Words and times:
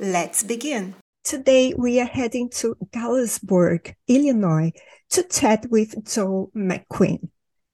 Let's 0.00 0.44
begin. 0.44 0.94
Today 1.24 1.74
we 1.76 1.98
are 1.98 2.06
heading 2.06 2.50
to 2.50 2.76
Galesburg, 2.92 3.96
Illinois 4.06 4.70
to 5.10 5.24
chat 5.24 5.66
with 5.72 6.06
Joe 6.06 6.52
McQueen. 6.54 7.30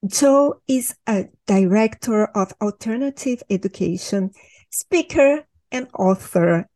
Joe 0.07 0.59
is 0.67 0.95
a 1.05 1.25
director 1.45 2.25
of 2.25 2.51
alternative 2.59 3.43
education, 3.51 4.31
speaker, 4.71 5.45
and 5.71 5.87
author 5.99 6.67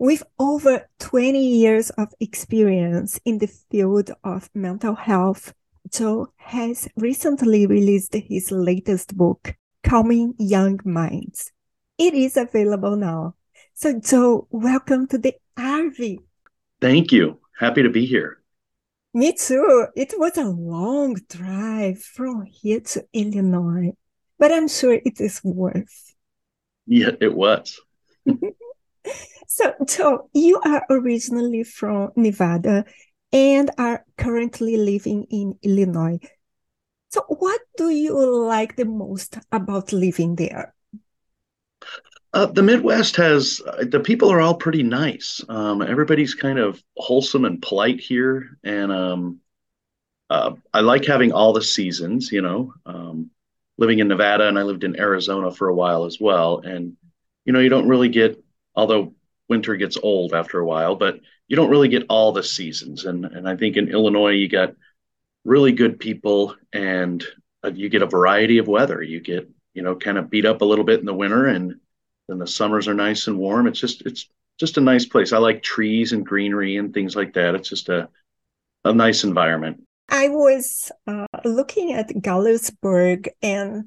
with 0.00 0.24
over 0.40 0.88
20 0.98 1.38
years 1.38 1.90
of 1.90 2.08
experience 2.18 3.20
in 3.24 3.38
the 3.38 3.46
field 3.70 4.10
of 4.24 4.50
mental 4.54 4.96
health. 4.96 5.54
Joe 5.88 6.32
has 6.34 6.88
recently 6.96 7.64
released 7.64 8.12
his 8.12 8.50
latest 8.50 9.16
book, 9.16 9.54
Calming 9.84 10.34
Young 10.36 10.80
Minds. 10.84 11.52
It 11.96 12.12
is 12.14 12.36
available 12.36 12.96
now. 12.96 13.36
So, 13.78 14.00
Joe, 14.00 14.48
welcome 14.50 15.06
to 15.08 15.18
the 15.18 15.34
RV. 15.58 16.20
Thank 16.80 17.12
you. 17.12 17.40
Happy 17.58 17.82
to 17.82 17.90
be 17.90 18.06
here. 18.06 18.40
Me 19.12 19.34
too. 19.34 19.88
It 19.94 20.14
was 20.16 20.38
a 20.38 20.44
long 20.44 21.18
drive 21.28 22.02
from 22.02 22.46
here 22.46 22.80
to 22.80 23.04
Illinois, 23.12 23.92
but 24.38 24.50
I'm 24.50 24.68
sure 24.68 24.94
it 24.94 25.20
is 25.20 25.42
worth. 25.44 26.14
Yeah, 26.86 27.10
it 27.20 27.34
was. 27.34 27.78
so, 29.46 29.74
Joe, 29.84 30.30
you 30.32 30.58
are 30.64 30.86
originally 30.88 31.62
from 31.62 32.12
Nevada 32.16 32.86
and 33.30 33.70
are 33.76 34.06
currently 34.16 34.78
living 34.78 35.26
in 35.28 35.58
Illinois. 35.60 36.18
So, 37.10 37.26
what 37.28 37.60
do 37.76 37.90
you 37.90 38.18
like 38.46 38.76
the 38.76 38.86
most 38.86 39.36
about 39.52 39.92
living 39.92 40.36
there? 40.36 40.72
Uh, 42.32 42.46
the 42.46 42.62
Midwest 42.62 43.16
has 43.16 43.62
the 43.82 44.00
people 44.00 44.30
are 44.30 44.40
all 44.40 44.54
pretty 44.54 44.82
nice. 44.82 45.42
Um, 45.48 45.80
everybody's 45.80 46.34
kind 46.34 46.58
of 46.58 46.82
wholesome 46.96 47.44
and 47.44 47.62
polite 47.62 48.00
here, 48.00 48.58
and 48.62 48.92
um, 48.92 49.40
uh, 50.28 50.52
I 50.74 50.80
like 50.80 51.04
having 51.04 51.32
all 51.32 51.52
the 51.52 51.62
seasons. 51.62 52.30
You 52.32 52.42
know, 52.42 52.74
um, 52.84 53.30
living 53.78 54.00
in 54.00 54.08
Nevada, 54.08 54.48
and 54.48 54.58
I 54.58 54.62
lived 54.62 54.84
in 54.84 54.98
Arizona 54.98 55.50
for 55.50 55.68
a 55.68 55.74
while 55.74 56.04
as 56.04 56.20
well. 56.20 56.58
And 56.58 56.96
you 57.44 57.52
know, 57.52 57.60
you 57.60 57.68
don't 57.68 57.88
really 57.88 58.08
get, 58.08 58.42
although 58.74 59.14
winter 59.48 59.76
gets 59.76 59.96
old 59.96 60.34
after 60.34 60.58
a 60.58 60.66
while, 60.66 60.96
but 60.96 61.20
you 61.48 61.56
don't 61.56 61.70
really 61.70 61.88
get 61.88 62.06
all 62.08 62.32
the 62.32 62.42
seasons. 62.42 63.04
And 63.04 63.24
and 63.24 63.48
I 63.48 63.56
think 63.56 63.76
in 63.76 63.88
Illinois, 63.88 64.32
you 64.32 64.48
got 64.48 64.74
really 65.44 65.72
good 65.72 65.98
people, 65.98 66.54
and 66.72 67.24
uh, 67.64 67.70
you 67.72 67.88
get 67.88 68.02
a 68.02 68.06
variety 68.06 68.58
of 68.58 68.68
weather. 68.68 69.02
You 69.02 69.20
get 69.20 69.48
you 69.72 69.82
know 69.82 69.94
kind 69.96 70.18
of 70.18 70.28
beat 70.28 70.44
up 70.44 70.60
a 70.60 70.66
little 70.66 70.84
bit 70.84 71.00
in 71.00 71.06
the 71.06 71.14
winter 71.14 71.46
and 71.46 71.80
then 72.28 72.38
the 72.38 72.46
summers 72.46 72.88
are 72.88 72.94
nice 72.94 73.26
and 73.26 73.38
warm. 73.38 73.66
It's 73.66 73.80
just 73.80 74.02
it's 74.02 74.28
just 74.58 74.78
a 74.78 74.80
nice 74.80 75.06
place. 75.06 75.32
I 75.32 75.38
like 75.38 75.62
trees 75.62 76.12
and 76.12 76.26
greenery 76.26 76.76
and 76.76 76.92
things 76.92 77.14
like 77.14 77.34
that. 77.34 77.54
It's 77.54 77.68
just 77.68 77.88
a 77.88 78.08
a 78.84 78.92
nice 78.92 79.24
environment. 79.24 79.82
I 80.08 80.28
was 80.28 80.92
uh, 81.06 81.26
looking 81.44 81.92
at 81.92 82.22
Galesburg 82.22 83.28
and 83.42 83.86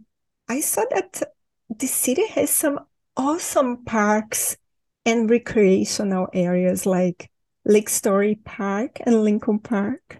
I 0.49 0.59
saw 0.59 0.83
that 0.91 1.21
the 1.69 1.87
city 1.87 2.27
has 2.27 2.49
some 2.49 2.79
awesome 3.15 3.85
parks 3.85 4.57
and 5.05 5.29
recreational 5.29 6.27
areas 6.33 6.85
like 6.85 7.29
Lake 7.65 7.89
Storey 7.89 8.35
Park 8.35 8.99
and 9.05 9.23
Lincoln 9.23 9.59
Park. 9.59 10.19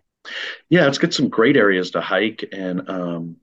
Yeah, 0.70 0.88
it's 0.88 0.98
got 0.98 1.14
some 1.14 1.30
great 1.30 1.58
areas 1.58 1.92
to 1.92 2.02
hike 2.02 2.48
and 2.52 2.88
um, 2.90 3.38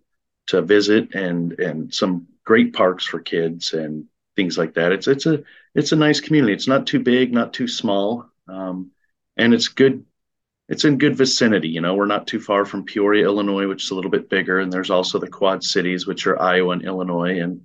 to 0.49 0.63
visit, 0.63 1.15
and 1.15 1.53
and 1.59 1.93
some 1.93 2.27
great 2.45 2.73
parks 2.73 3.05
for 3.05 3.19
kids 3.19 3.73
and 3.73 4.05
things 4.37 4.57
like 4.59 4.75
that. 4.75 4.93
It's 4.93 5.09
it's 5.09 5.27
a 5.27 5.43
it's 5.75 5.93
a 5.93 5.97
nice 5.97 6.21
community. 6.21 6.53
It's 6.53 6.69
not 6.69 6.87
too 6.87 7.01
big, 7.01 7.33
not 7.33 7.53
too 7.53 7.67
small, 7.67 8.27
um, 8.49 8.91
and 9.37 9.53
it's 9.53 9.69
good. 9.69 10.05
It's 10.69 10.85
in 10.85 10.99
good 10.99 11.17
vicinity. 11.17 11.69
You 11.69 11.81
know, 11.81 11.95
we're 11.95 12.07
not 12.07 12.27
too 12.27 12.41
far 12.41 12.65
from 12.65 12.85
Peoria, 12.85 13.25
Illinois, 13.25 13.69
which 13.69 13.85
is 13.85 13.91
a 13.91 13.95
little 13.95 14.11
bit 14.11 14.29
bigger, 14.29 14.61
and 14.61 14.73
there's 14.73 14.91
also 14.91 15.19
the 15.19 15.29
Quad 15.29 15.65
Cities, 15.65 16.07
which 16.07 16.27
are 16.27 16.41
Iowa 16.41 16.71
and 16.71 16.85
Illinois, 16.85 17.41
and 17.41 17.65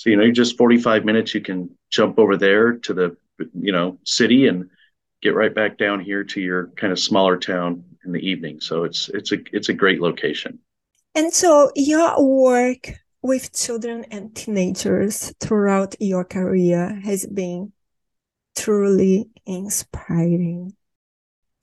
so 0.00 0.08
you 0.08 0.16
know, 0.16 0.30
just 0.30 0.56
45 0.56 1.04
minutes, 1.04 1.34
you 1.34 1.42
can 1.42 1.68
jump 1.90 2.18
over 2.18 2.38
there 2.38 2.72
to 2.72 2.94
the 2.94 3.16
you 3.52 3.70
know 3.70 3.98
city 4.04 4.46
and 4.46 4.70
get 5.20 5.34
right 5.34 5.54
back 5.54 5.76
down 5.76 6.00
here 6.00 6.24
to 6.24 6.40
your 6.40 6.68
kind 6.68 6.90
of 6.90 6.98
smaller 6.98 7.36
town 7.36 7.84
in 8.06 8.12
the 8.12 8.26
evening. 8.26 8.60
So 8.60 8.84
it's 8.84 9.10
it's 9.10 9.32
a 9.32 9.36
it's 9.52 9.68
a 9.68 9.74
great 9.74 10.00
location. 10.00 10.58
And 11.14 11.34
so 11.34 11.70
your 11.76 12.14
work 12.22 12.94
with 13.22 13.52
children 13.52 14.04
and 14.10 14.34
teenagers 14.34 15.32
throughout 15.40 15.94
your 16.00 16.24
career 16.24 17.00
has 17.04 17.26
been 17.26 17.72
truly 18.56 19.28
inspiring. 19.46 20.74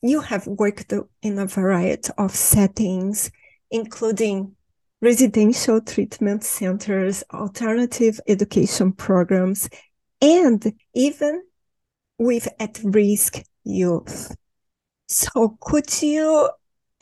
You 0.02 0.22
have 0.22 0.46
worked 0.46 0.94
in 1.22 1.40
a 1.40 1.48
variety 1.48 2.12
of 2.18 2.36
settings, 2.36 3.32
including 3.72 4.56
residential 5.02 5.82
treatment 5.82 6.44
centers, 6.44 7.24
alternative 7.34 8.20
education 8.28 8.92
programs, 8.94 9.70
and 10.22 10.74
even 10.94 11.44
with 12.20 12.48
at 12.60 12.80
risk 12.84 13.44
youth. 13.64 14.36
So, 15.08 15.58
could 15.62 16.02
you 16.02 16.50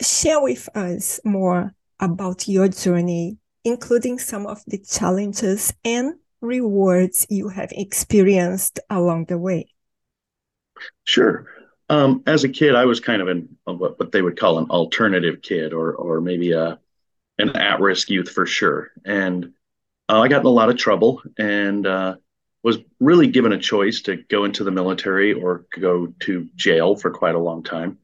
share 0.00 0.40
with 0.40 0.68
us 0.76 1.20
more 1.24 1.74
about 2.00 2.48
your 2.48 2.68
journey 2.68 3.38
including 3.66 4.16
some 4.16 4.46
of 4.46 4.62
the 4.68 4.78
challenges 4.78 5.74
and 5.84 6.14
rewards 6.40 7.26
you 7.28 7.48
have 7.48 7.72
experienced 7.72 8.78
along 8.88 9.24
the 9.24 9.36
way? 9.36 9.66
Sure. 11.02 11.46
Um, 11.88 12.22
as 12.26 12.44
a 12.44 12.48
kid, 12.48 12.76
I 12.76 12.84
was 12.84 13.00
kind 13.00 13.20
of 13.20 13.28
an 13.28 13.58
what, 13.64 13.98
what 13.98 14.12
they 14.12 14.22
would 14.22 14.38
call 14.38 14.58
an 14.58 14.70
alternative 14.70 15.42
kid, 15.42 15.72
or 15.72 15.92
or 15.94 16.20
maybe 16.20 16.52
a 16.52 16.78
an 17.38 17.50
at 17.56 17.80
risk 17.80 18.08
youth 18.08 18.30
for 18.30 18.46
sure. 18.46 18.92
And 19.04 19.52
uh, 20.08 20.20
I 20.20 20.28
got 20.28 20.40
in 20.40 20.46
a 20.46 20.50
lot 20.50 20.70
of 20.70 20.76
trouble 20.76 21.22
and 21.36 21.86
uh, 21.86 22.16
was 22.62 22.78
really 23.00 23.26
given 23.26 23.52
a 23.52 23.58
choice 23.58 24.02
to 24.02 24.16
go 24.30 24.44
into 24.44 24.64
the 24.64 24.70
military 24.70 25.32
or 25.32 25.66
go 25.78 26.06
to 26.20 26.48
jail 26.54 26.96
for 26.96 27.10
quite 27.10 27.34
a 27.34 27.40
long 27.40 27.62
time. 27.64 27.98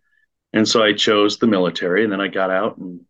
And 0.52 0.66
so 0.68 0.82
I 0.82 0.92
chose 0.92 1.38
the 1.38 1.46
military, 1.46 2.02
and 2.02 2.12
then 2.12 2.20
I 2.20 2.28
got 2.28 2.50
out 2.50 2.78
and 2.78 3.04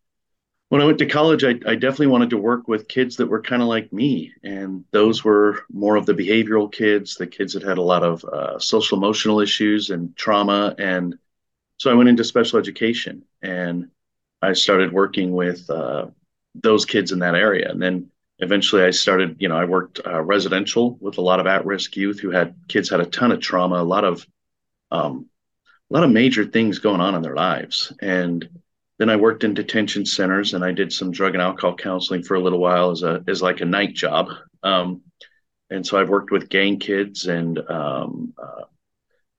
when 0.73 0.81
I 0.81 0.85
went 0.85 0.97
to 0.97 1.05
college, 1.05 1.43
I, 1.43 1.51
I 1.67 1.75
definitely 1.75 2.07
wanted 2.07 2.31
to 2.31 2.37
work 2.39 2.67
with 2.67 2.87
kids 2.87 3.17
that 3.17 3.27
were 3.27 3.43
kind 3.43 3.61
of 3.61 3.67
like 3.67 3.93
me. 3.93 4.33
And 4.43 4.83
those 4.89 5.23
were 5.23 5.59
more 5.71 5.97
of 5.97 6.07
the 6.07 6.15
behavioral 6.15 6.71
kids, 6.71 7.13
the 7.13 7.27
kids 7.27 7.53
that 7.53 7.61
had 7.61 7.77
a 7.77 7.83
lot 7.83 8.01
of 8.01 8.25
uh, 8.25 8.57
social 8.57 8.97
emotional 8.97 9.39
issues 9.39 9.91
and 9.91 10.17
trauma. 10.17 10.73
And 10.79 11.19
so 11.77 11.91
I 11.91 11.93
went 11.93 12.09
into 12.09 12.23
special 12.23 12.57
education 12.57 13.23
and 13.43 13.91
I 14.41 14.53
started 14.53 14.91
working 14.91 15.33
with 15.33 15.69
uh, 15.69 16.07
those 16.55 16.85
kids 16.85 17.11
in 17.11 17.19
that 17.19 17.35
area. 17.35 17.69
And 17.69 17.79
then 17.79 18.09
eventually 18.39 18.81
I 18.81 18.89
started, 18.89 19.35
you 19.37 19.49
know, 19.49 19.57
I 19.57 19.65
worked 19.65 19.99
uh, 20.03 20.23
residential 20.23 20.97
with 20.99 21.19
a 21.19 21.21
lot 21.21 21.39
of 21.39 21.45
at 21.45 21.67
risk 21.67 21.95
youth 21.95 22.19
who 22.19 22.31
had 22.31 22.55
kids 22.67 22.89
had 22.89 22.99
a 22.99 23.05
ton 23.05 23.31
of 23.31 23.39
trauma, 23.41 23.75
a 23.75 23.83
lot 23.83 24.05
of, 24.05 24.25
um, 24.89 25.27
a 25.91 25.93
lot 25.93 26.03
of 26.03 26.09
major 26.09 26.45
things 26.45 26.79
going 26.79 26.99
on 26.99 27.13
in 27.13 27.21
their 27.21 27.35
lives. 27.35 27.93
And 28.01 28.49
then 28.99 29.09
I 29.09 29.15
worked 29.15 29.43
in 29.43 29.53
detention 29.53 30.05
centers 30.05 30.53
and 30.53 30.63
I 30.63 30.71
did 30.71 30.93
some 30.93 31.11
drug 31.11 31.33
and 31.33 31.41
alcohol 31.41 31.75
counseling 31.75 32.23
for 32.23 32.35
a 32.35 32.39
little 32.39 32.59
while 32.59 32.91
as 32.91 33.03
a 33.03 33.23
as 33.27 33.41
like 33.41 33.61
a 33.61 33.65
night 33.65 33.93
job. 33.93 34.29
Um, 34.61 35.01
and 35.69 35.85
so 35.85 35.99
I've 35.99 36.09
worked 36.09 36.31
with 36.31 36.49
gang 36.49 36.79
kids 36.79 37.25
and 37.25 37.57
um, 37.69 38.33
uh, 38.37 38.65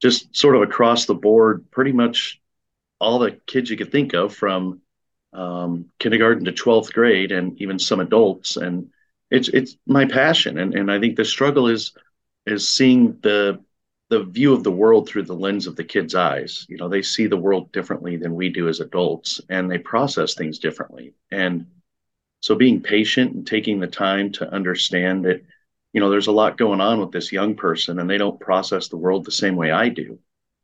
just 0.03 0.37
sort 0.37 0.57
of 0.57 0.63
across 0.63 1.07
the 1.07 1.15
board, 1.15 1.71
pretty 1.71 1.93
much 1.93 2.41
all 2.99 3.19
the 3.19 3.39
kids 3.47 3.71
you 3.71 3.77
could 3.77 3.93
think 3.93 4.13
of 4.15 4.35
from 4.35 4.81
um, 5.33 5.87
kindergarten 5.99 6.45
to 6.45 6.53
12th 6.53 6.93
grade 6.93 7.33
and 7.33 7.61
even 7.61 7.79
some 7.79 8.01
adults. 8.01 8.57
And 8.57 8.91
it's 9.31 9.49
it's 9.49 9.77
my 9.87 10.05
passion. 10.07 10.59
And 10.59 10.75
and 10.75 10.91
I 10.91 10.99
think 10.99 11.17
the 11.17 11.25
struggle 11.25 11.69
is 11.69 11.93
is 12.47 12.69
seeing 12.69 13.19
the 13.23 13.61
the 14.15 14.23
view 14.23 14.53
of 14.53 14.63
the 14.63 14.71
world 14.71 15.09
through 15.09 15.25
the 15.25 15.35
lens 15.35 15.67
of 15.67 15.75
the 15.75 15.83
kids' 15.83 16.15
eyes. 16.15 16.67
You 16.69 16.77
know, 16.77 16.89
they 16.89 17.03
see 17.03 17.27
the 17.27 17.37
world 17.37 17.73
differently 17.73 18.17
than 18.17 18.37
we 18.37 18.49
do 18.49 18.69
as 18.69 18.79
adults 18.79 19.41
and 19.49 19.69
they 19.69 19.79
process 19.79 20.35
things 20.35 20.61
differently. 20.61 21.15
And 21.33 21.67
so 22.41 22.55
being 22.55 22.81
patient 22.81 23.35
and 23.35 23.45
taking 23.45 23.81
the 23.81 23.89
time 23.89 24.31
to 24.33 24.49
understand 24.49 25.25
that, 25.25 25.43
you 25.93 26.01
know, 26.01 26.11
there's 26.11 26.29
a 26.29 26.33
lot 26.33 26.57
going 26.57 26.81
on 26.81 27.01
with 27.01 27.11
this 27.11 27.33
young 27.33 27.57
person 27.57 27.99
and 27.99 28.09
they 28.09 28.19
don't 28.19 28.39
process 28.39 28.87
the 28.87 28.97
world 28.97 29.25
the 29.25 29.33
same 29.33 29.57
way 29.57 29.73
I 29.73 29.89
do. 29.89 30.21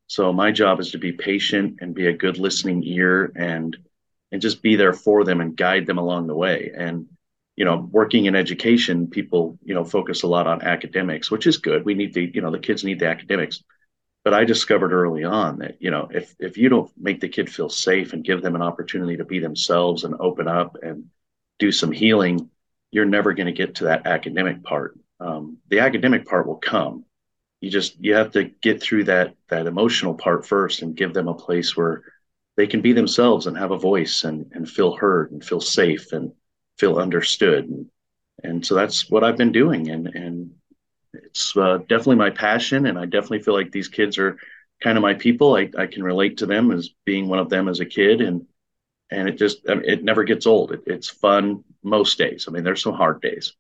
So 0.07 0.33
my 0.33 0.53
job 0.53 0.79
is 0.79 0.93
to 0.93 0.99
be 0.99 1.11
patient 1.11 1.79
and 1.81 1.93
be 1.93 2.07
a 2.07 2.17
good 2.17 2.39
listening 2.39 2.85
ear 2.85 3.33
and 3.35 3.77
and 4.31 4.41
just 4.41 4.63
be 4.63 4.77
there 4.77 4.93
for 4.93 5.25
them 5.25 5.41
and 5.41 5.57
guide 5.57 5.87
them 5.87 5.99
along 5.99 6.29
the 6.29 6.37
way. 6.37 6.71
And 6.73 7.09
you 7.61 7.67
know, 7.67 7.87
working 7.93 8.25
in 8.25 8.35
education, 8.35 9.07
people 9.07 9.59
you 9.63 9.75
know 9.75 9.85
focus 9.85 10.23
a 10.23 10.27
lot 10.27 10.47
on 10.47 10.63
academics, 10.63 11.31
which 11.31 11.47
is 11.47 11.59
good. 11.59 11.85
We 11.85 11.93
need 11.93 12.15
the 12.15 12.31
you 12.33 12.41
know 12.41 12.51
the 12.51 12.59
kids 12.59 12.85
need 12.85 13.01
the 13.01 13.09
academics. 13.09 13.63
But 14.25 14.33
I 14.33 14.45
discovered 14.45 14.95
early 14.95 15.25
on 15.25 15.59
that 15.59 15.77
you 15.79 15.91
know 15.91 16.09
if 16.11 16.35
if 16.39 16.57
you 16.57 16.71
don't 16.71 16.91
make 16.97 17.21
the 17.21 17.29
kid 17.29 17.53
feel 17.53 17.69
safe 17.69 18.15
and 18.15 18.25
give 18.25 18.41
them 18.41 18.55
an 18.55 18.63
opportunity 18.63 19.19
to 19.19 19.27
be 19.27 19.41
themselves 19.41 20.05
and 20.05 20.15
open 20.21 20.49
up 20.49 20.79
and 20.83 21.11
do 21.59 21.71
some 21.71 21.93
healing, 21.93 22.49
you're 22.93 23.05
never 23.05 23.35
going 23.35 23.47
to 23.49 23.53
get 23.53 23.75
to 23.75 23.85
that 23.85 24.07
academic 24.07 24.63
part. 24.63 24.99
Um, 25.21 25.59
the 25.69 25.81
academic 25.81 26.25
part 26.25 26.47
will 26.47 26.57
come 26.57 27.05
you 27.61 27.69
just 27.69 28.03
you 28.03 28.15
have 28.15 28.31
to 28.31 28.45
get 28.63 28.81
through 28.81 29.05
that 29.05 29.35
that 29.51 29.67
emotional 29.67 30.15
part 30.15 30.47
first 30.47 30.81
and 30.81 30.97
give 30.97 31.13
them 31.13 31.29
a 31.29 31.35
place 31.35 31.77
where 31.77 32.05
they 32.57 32.67
can 32.67 32.81
be 32.81 32.95
themselves 32.95 33.47
and 33.47 33.59
have 33.59 33.71
a 33.71 33.77
voice 33.79 34.25
and 34.25 34.51
and 34.53 34.67
feel 34.67 34.97
heard 34.97 35.31
and 35.31 35.45
feel 35.45 35.61
safe 35.61 36.13
and 36.13 36.33
feel 36.81 36.99
understood. 36.99 37.69
And 37.69 37.87
and 38.43 38.67
so 38.67 38.75
that's 38.75 39.11
what 39.11 39.25
I've 39.25 39.37
been 39.37 39.53
doing. 39.53 39.91
And 39.91 40.07
and 40.09 40.51
it's 41.13 41.57
uh, 41.57 41.79
definitely 41.89 42.17
my 42.17 42.31
passion. 42.31 42.87
And 42.87 42.99
I 42.99 43.07
definitely 43.07 43.43
feel 43.43 43.55
like 43.55 43.73
these 43.73 43.89
kids 43.89 44.19
are 44.19 44.39
kind 44.83 44.97
of 44.99 45.03
my 45.03 45.15
people. 45.15 45.57
I, 45.57 45.71
I 45.79 45.87
can 45.87 46.03
relate 46.03 46.39
to 46.39 46.47
them 46.47 46.71
as 46.71 46.91
being 47.05 47.29
one 47.29 47.39
of 47.39 47.51
them 47.51 47.69
as 47.69 47.81
a 47.81 47.87
kid. 47.87 48.21
And 48.21 48.47
and 49.11 49.29
it 49.29 49.39
just 49.39 49.61
it 49.67 50.05
never 50.05 50.25
gets 50.25 50.47
old. 50.47 50.73
It, 50.73 50.83
it's 50.87 51.09
fun 51.09 51.65
most 51.83 52.19
days. 52.19 52.47
I 52.49 52.53
mean 52.53 52.65
there's 52.65 52.83
some 52.83 52.95
hard 52.95 53.21
days 53.23 53.55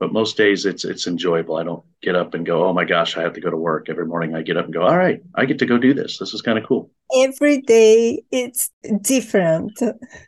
but 0.00 0.12
most 0.12 0.36
days 0.36 0.66
it's 0.66 0.84
it's 0.84 1.06
enjoyable. 1.06 1.56
I 1.56 1.64
don't 1.64 1.84
get 2.02 2.16
up 2.16 2.34
and 2.34 2.44
go, 2.44 2.64
oh 2.64 2.72
my 2.72 2.84
gosh, 2.84 3.16
I 3.16 3.22
have 3.22 3.34
to 3.34 3.40
go 3.40 3.50
to 3.50 3.56
work 3.56 3.88
every 3.88 4.06
morning. 4.06 4.34
I 4.34 4.42
get 4.42 4.56
up 4.56 4.64
and 4.64 4.74
go, 4.74 4.82
all 4.82 4.96
right, 4.96 5.22
I 5.34 5.44
get 5.44 5.58
to 5.60 5.66
go 5.66 5.78
do 5.78 5.94
this. 5.94 6.18
This 6.18 6.34
is 6.34 6.42
kind 6.42 6.58
of 6.58 6.64
cool. 6.64 6.90
Every 7.14 7.60
day 7.60 8.24
it's 8.30 8.70
different. 9.00 9.78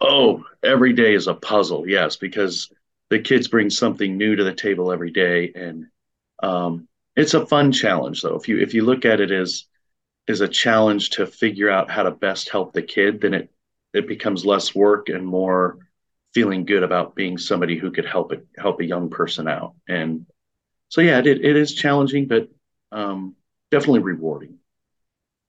Oh, 0.00 0.44
every 0.62 0.92
day 0.92 1.14
is 1.14 1.26
a 1.26 1.34
puzzle, 1.34 1.88
yes, 1.88 2.16
because 2.16 2.70
the 3.10 3.18
kids 3.18 3.48
bring 3.48 3.70
something 3.70 4.16
new 4.16 4.36
to 4.36 4.44
the 4.44 4.54
table 4.54 4.92
every 4.92 5.10
day, 5.10 5.52
and 5.54 5.86
um, 6.42 6.88
it's 7.16 7.34
a 7.34 7.46
fun 7.46 7.72
challenge 7.72 8.22
though. 8.22 8.36
If 8.36 8.48
you 8.48 8.58
if 8.58 8.74
you 8.74 8.84
look 8.84 9.04
at 9.04 9.20
it 9.20 9.30
as 9.30 9.64
is 10.26 10.40
a 10.40 10.48
challenge 10.48 11.10
to 11.10 11.26
figure 11.26 11.70
out 11.70 11.90
how 11.90 12.02
to 12.02 12.10
best 12.10 12.48
help 12.48 12.72
the 12.72 12.82
kid, 12.82 13.20
then 13.20 13.34
it 13.34 13.50
it 13.94 14.06
becomes 14.06 14.44
less 14.44 14.74
work 14.74 15.08
and 15.08 15.26
more 15.26 15.78
feeling 16.36 16.66
good 16.66 16.82
about 16.82 17.14
being 17.14 17.38
somebody 17.38 17.78
who 17.78 17.90
could 17.90 18.04
help 18.04 18.30
it 18.30 18.46
help 18.58 18.78
a 18.78 18.84
young 18.84 19.08
person 19.08 19.48
out. 19.48 19.72
And 19.88 20.26
so 20.90 21.00
yeah 21.00 21.18
it, 21.20 21.38
it 21.50 21.56
is 21.56 21.72
challenging 21.72 22.28
but 22.28 22.50
um, 22.92 23.36
definitely 23.70 24.00
rewarding. 24.00 24.58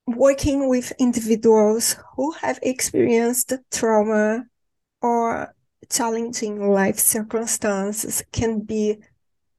Working 0.07 0.69
with 0.69 0.93
individuals 0.97 1.97
who 2.15 2.31
have 2.43 2.57
experienced 2.61 3.51
trauma 3.69 4.45
or 5.01 5.53
challenging 5.89 6.55
life 6.71 6.99
circumstances 6.99 8.23
can 8.31 8.61
be 8.61 8.83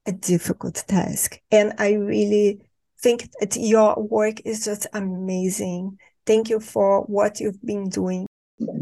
a 0.07 0.13
difficult 0.13 0.77
task. 0.89 1.39
And 1.51 1.75
i 1.79 1.93
really 1.93 2.63
think 3.03 3.29
that 3.39 3.55
your 3.55 3.91
work 4.03 4.37
is 4.47 4.65
just 4.65 4.87
amazing. 4.95 5.99
Thank 6.25 6.49
you 6.49 6.59
for 6.59 7.03
what 7.03 7.39
you've 7.39 7.63
been 7.63 7.91
doing 7.91 8.28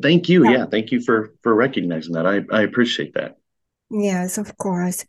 Thank 0.00 0.28
you. 0.28 0.44
Yeah. 0.44 0.50
yeah, 0.50 0.66
thank 0.66 0.90
you 0.90 1.00
for 1.00 1.32
for 1.42 1.54
recognizing 1.54 2.14
that. 2.14 2.26
I 2.26 2.42
I 2.50 2.62
appreciate 2.62 3.14
that. 3.14 3.36
Yes, 3.90 4.38
of 4.38 4.56
course. 4.56 5.04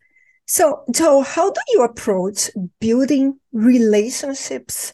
So, 0.46 0.84
so 0.94 1.22
how 1.22 1.52
do 1.52 1.60
you 1.74 1.84
approach 1.84 2.50
building 2.80 3.38
relationships 3.52 4.94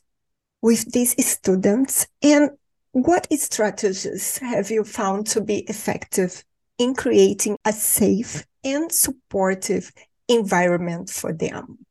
with 0.61 0.91
these 0.91 1.13
students 1.25 2.07
and 2.23 2.49
what 2.91 3.27
strategies 3.33 4.37
have 4.39 4.71
you 4.71 4.83
found 4.83 5.27
to 5.27 5.41
be 5.41 5.59
effective 5.69 6.43
in 6.79 6.95
creating 6.95 7.57
a 7.65 7.73
safe 7.73 8.45
and 8.63 8.91
supportive 8.91 9.91
environment 10.27 11.09
for 11.09 11.33
them? 11.33 11.85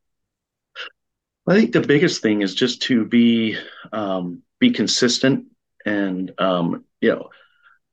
I 1.46 1.54
think 1.54 1.72
the 1.72 1.80
biggest 1.80 2.22
thing 2.22 2.42
is 2.42 2.54
just 2.54 2.82
to 2.82 3.04
be 3.04 3.56
um, 3.92 4.42
be 4.58 4.70
consistent 4.70 5.46
and 5.84 6.32
um, 6.38 6.84
you 7.00 7.10
know 7.10 7.28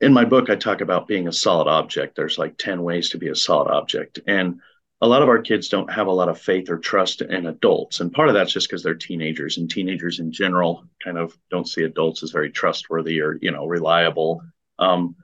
in 0.01 0.13
my 0.13 0.25
book, 0.25 0.49
I 0.49 0.55
talk 0.55 0.81
about 0.81 1.07
being 1.07 1.27
a 1.27 1.33
solid 1.33 1.67
object. 1.67 2.15
There's 2.15 2.37
like 2.37 2.57
10 2.57 2.83
ways 2.83 3.09
to 3.09 3.17
be 3.17 3.27
a 3.27 3.35
solid 3.35 3.69
object. 3.69 4.19
And 4.27 4.61
a 5.01 5.07
lot 5.07 5.21
of 5.21 5.29
our 5.29 5.41
kids 5.41 5.69
don't 5.69 5.91
have 5.91 6.07
a 6.07 6.11
lot 6.11 6.29
of 6.29 6.39
faith 6.39 6.69
or 6.69 6.77
trust 6.77 7.21
in 7.21 7.45
adults. 7.45 7.99
And 7.99 8.11
part 8.11 8.29
of 8.29 8.33
that's 8.33 8.53
just 8.53 8.69
because 8.69 8.83
they're 8.83 8.95
teenagers 8.95 9.57
and 9.57 9.69
teenagers 9.69 10.19
in 10.19 10.31
general 10.31 10.85
kind 11.03 11.17
of 11.17 11.37
don't 11.49 11.67
see 11.67 11.83
adults 11.83 12.23
as 12.23 12.31
very 12.31 12.49
trustworthy 12.49 13.21
or, 13.21 13.37
you 13.41 13.51
know, 13.51 13.65
reliable. 13.65 14.41
Um, 14.77 15.15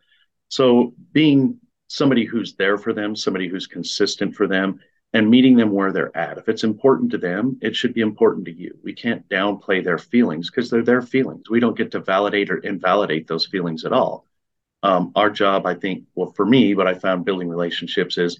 so 0.50 0.94
being 1.12 1.60
somebody 1.88 2.26
who's 2.26 2.56
there 2.56 2.78
for 2.78 2.94
them, 2.94 3.16
somebody 3.16 3.48
who's 3.48 3.68
consistent 3.68 4.36
for 4.36 4.48
them, 4.48 4.80
and 5.14 5.30
meeting 5.30 5.56
them 5.56 5.72
where 5.72 5.94
they're 5.94 6.16
at. 6.18 6.38
If 6.38 6.50
it's 6.50 6.66
important 6.66 7.12
to 7.12 7.18
them, 7.18 7.58
it 7.62 7.76
should 7.76 7.94
be 7.94 8.02
important 8.02 8.46
to 8.46 8.54
you. 8.54 8.78
We 8.84 8.94
can't 8.94 9.28
downplay 9.30 9.82
their 9.82 9.98
feelings 9.98 10.50
because 10.50 10.70
they're 10.70 10.84
their 10.84 11.02
feelings. 11.02 11.50
We 11.50 11.62
don't 11.62 11.78
get 11.78 11.92
to 11.92 12.00
validate 12.02 12.50
or 12.50 12.58
invalidate 12.58 13.28
those 13.28 13.46
feelings 13.46 13.86
at 13.86 13.94
all 13.94 14.26
um, 14.86 15.12
our 15.16 15.32
job, 15.32 15.66
I 15.66 15.74
think, 15.74 16.04
well, 16.14 16.32
for 16.34 16.46
me, 16.46 16.76
what 16.76 16.86
I 16.86 16.94
found 16.94 17.26
building 17.26 17.50
relationships 17.50 18.20
is 18.20 18.40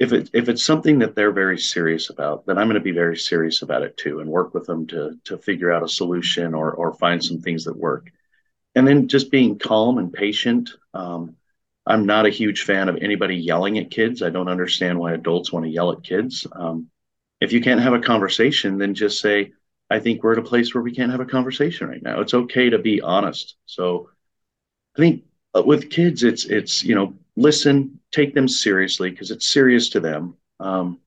if 0.00 0.12
it 0.12 0.28
if 0.32 0.48
it's 0.48 0.64
something 0.64 0.98
that 0.98 1.14
they're 1.14 1.30
very 1.30 1.58
serious 1.58 2.10
about, 2.10 2.44
then 2.44 2.58
I'm 2.58 2.66
going 2.66 2.74
to 2.74 2.80
be 2.80 2.90
very 2.90 3.16
serious 3.16 3.62
about 3.62 3.82
it 3.82 3.96
too, 3.96 4.18
and 4.18 4.28
work 4.28 4.52
with 4.52 4.66
them 4.66 4.88
to 4.88 5.16
to 5.26 5.38
figure 5.38 5.70
out 5.70 5.84
a 5.84 5.88
solution 5.88 6.54
or 6.54 6.72
or 6.72 6.94
find 6.94 7.24
some 7.24 7.38
things 7.38 7.64
that 7.64 7.76
work. 7.76 8.10
And 8.74 8.86
then 8.86 9.06
just 9.06 9.30
being 9.30 9.60
calm 9.60 9.98
and 9.98 10.12
patient. 10.12 10.70
Um, 10.92 11.36
I'm 11.86 12.04
not 12.04 12.26
a 12.26 12.30
huge 12.30 12.62
fan 12.62 12.88
of 12.88 12.96
anybody 12.96 13.36
yelling 13.36 13.78
at 13.78 13.90
kids. 13.90 14.22
I 14.22 14.30
don't 14.30 14.48
understand 14.48 14.98
why 14.98 15.12
adults 15.12 15.52
want 15.52 15.66
to 15.66 15.70
yell 15.70 15.92
at 15.92 16.02
kids. 16.02 16.46
Um, 16.50 16.88
if 17.40 17.52
you 17.52 17.60
can't 17.60 17.80
have 17.80 17.94
a 17.94 18.00
conversation, 18.00 18.78
then 18.78 18.94
just 18.94 19.20
say, 19.20 19.52
I 19.88 20.00
think 20.00 20.22
we're 20.22 20.32
at 20.32 20.38
a 20.38 20.50
place 20.50 20.74
where 20.74 20.82
we 20.82 20.94
can't 20.94 21.12
have 21.12 21.20
a 21.20 21.34
conversation 21.36 21.88
right 21.88 22.02
now. 22.02 22.20
It's 22.20 22.34
okay 22.34 22.70
to 22.70 22.78
be 22.78 23.00
honest. 23.00 23.56
So 23.66 24.10
I 24.96 25.00
think 25.00 25.24
with 25.54 25.90
kids, 25.90 26.22
it's 26.22 26.44
it's 26.44 26.82
you 26.82 26.94
know 26.94 27.14
listen, 27.36 27.98
take 28.12 28.34
them 28.34 28.48
seriously 28.48 29.10
because 29.10 29.30
it's 29.30 29.48
serious 29.48 29.90
to 29.90 30.00
them, 30.00 30.36
um, 30.60 31.00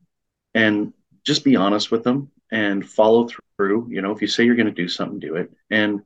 and 0.54 0.94
just 1.24 1.44
be 1.44 1.56
honest 1.56 1.92
with 1.92 2.04
them 2.04 2.32
and 2.52 2.88
follow 2.88 3.30
through. 3.58 3.88
You 3.90 4.02
know, 4.02 4.12
if 4.12 4.22
you 4.22 4.28
say 4.28 4.44
you're 4.44 4.56
going 4.56 4.68
to 4.68 4.72
do 4.72 4.88
something, 4.88 5.20
do 5.20 5.36
it, 5.36 5.52
and 5.70 6.02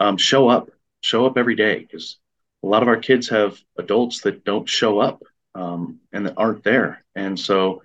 um, 0.00 0.16
show 0.16 0.48
up. 0.48 0.70
Show 1.00 1.26
up 1.26 1.36
every 1.36 1.56
day 1.56 1.80
because 1.80 2.18
a 2.62 2.68
lot 2.68 2.82
of 2.82 2.88
our 2.88 2.96
kids 2.96 3.28
have 3.30 3.58
adults 3.76 4.20
that 4.20 4.44
don't 4.44 4.68
show 4.68 5.00
up 5.00 5.22
um, 5.56 5.98
and 6.12 6.26
that 6.26 6.34
aren't 6.36 6.62
there, 6.62 7.04
and 7.14 7.38
so 7.38 7.82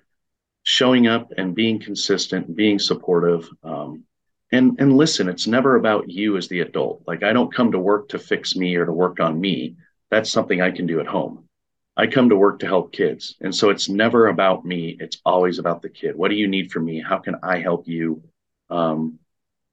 showing 0.62 1.06
up 1.06 1.32
and 1.36 1.54
being 1.54 1.80
consistent, 1.80 2.54
being 2.54 2.78
supportive, 2.78 3.48
um, 3.64 4.04
and 4.52 4.80
and 4.80 4.96
listen 4.96 5.28
it's 5.28 5.46
never 5.46 5.76
about 5.76 6.08
you 6.10 6.36
as 6.36 6.48
the 6.48 6.60
adult. 6.60 7.02
Like 7.06 7.22
i 7.22 7.32
don't 7.32 7.54
come 7.54 7.72
to 7.72 7.78
work 7.78 8.08
to 8.10 8.18
fix 8.18 8.56
me 8.56 8.76
or 8.76 8.86
to 8.86 8.92
work 8.92 9.20
on 9.20 9.40
me. 9.40 9.76
That's 10.10 10.30
something 10.30 10.60
i 10.60 10.70
can 10.70 10.86
do 10.86 11.00
at 11.00 11.06
home. 11.06 11.44
I 11.96 12.06
come 12.06 12.28
to 12.28 12.36
work 12.36 12.60
to 12.60 12.66
help 12.66 12.92
kids. 12.92 13.34
And 13.40 13.54
so 13.54 13.70
it's 13.70 13.88
never 13.88 14.28
about 14.28 14.64
me. 14.64 14.96
It's 15.00 15.20
always 15.26 15.58
about 15.58 15.82
the 15.82 15.88
kid. 15.88 16.14
What 16.14 16.28
do 16.30 16.36
you 16.36 16.46
need 16.46 16.70
from 16.70 16.84
me? 16.84 17.00
How 17.00 17.18
can 17.18 17.36
i 17.42 17.58
help 17.58 17.88
you? 17.88 18.22
Um, 18.70 19.18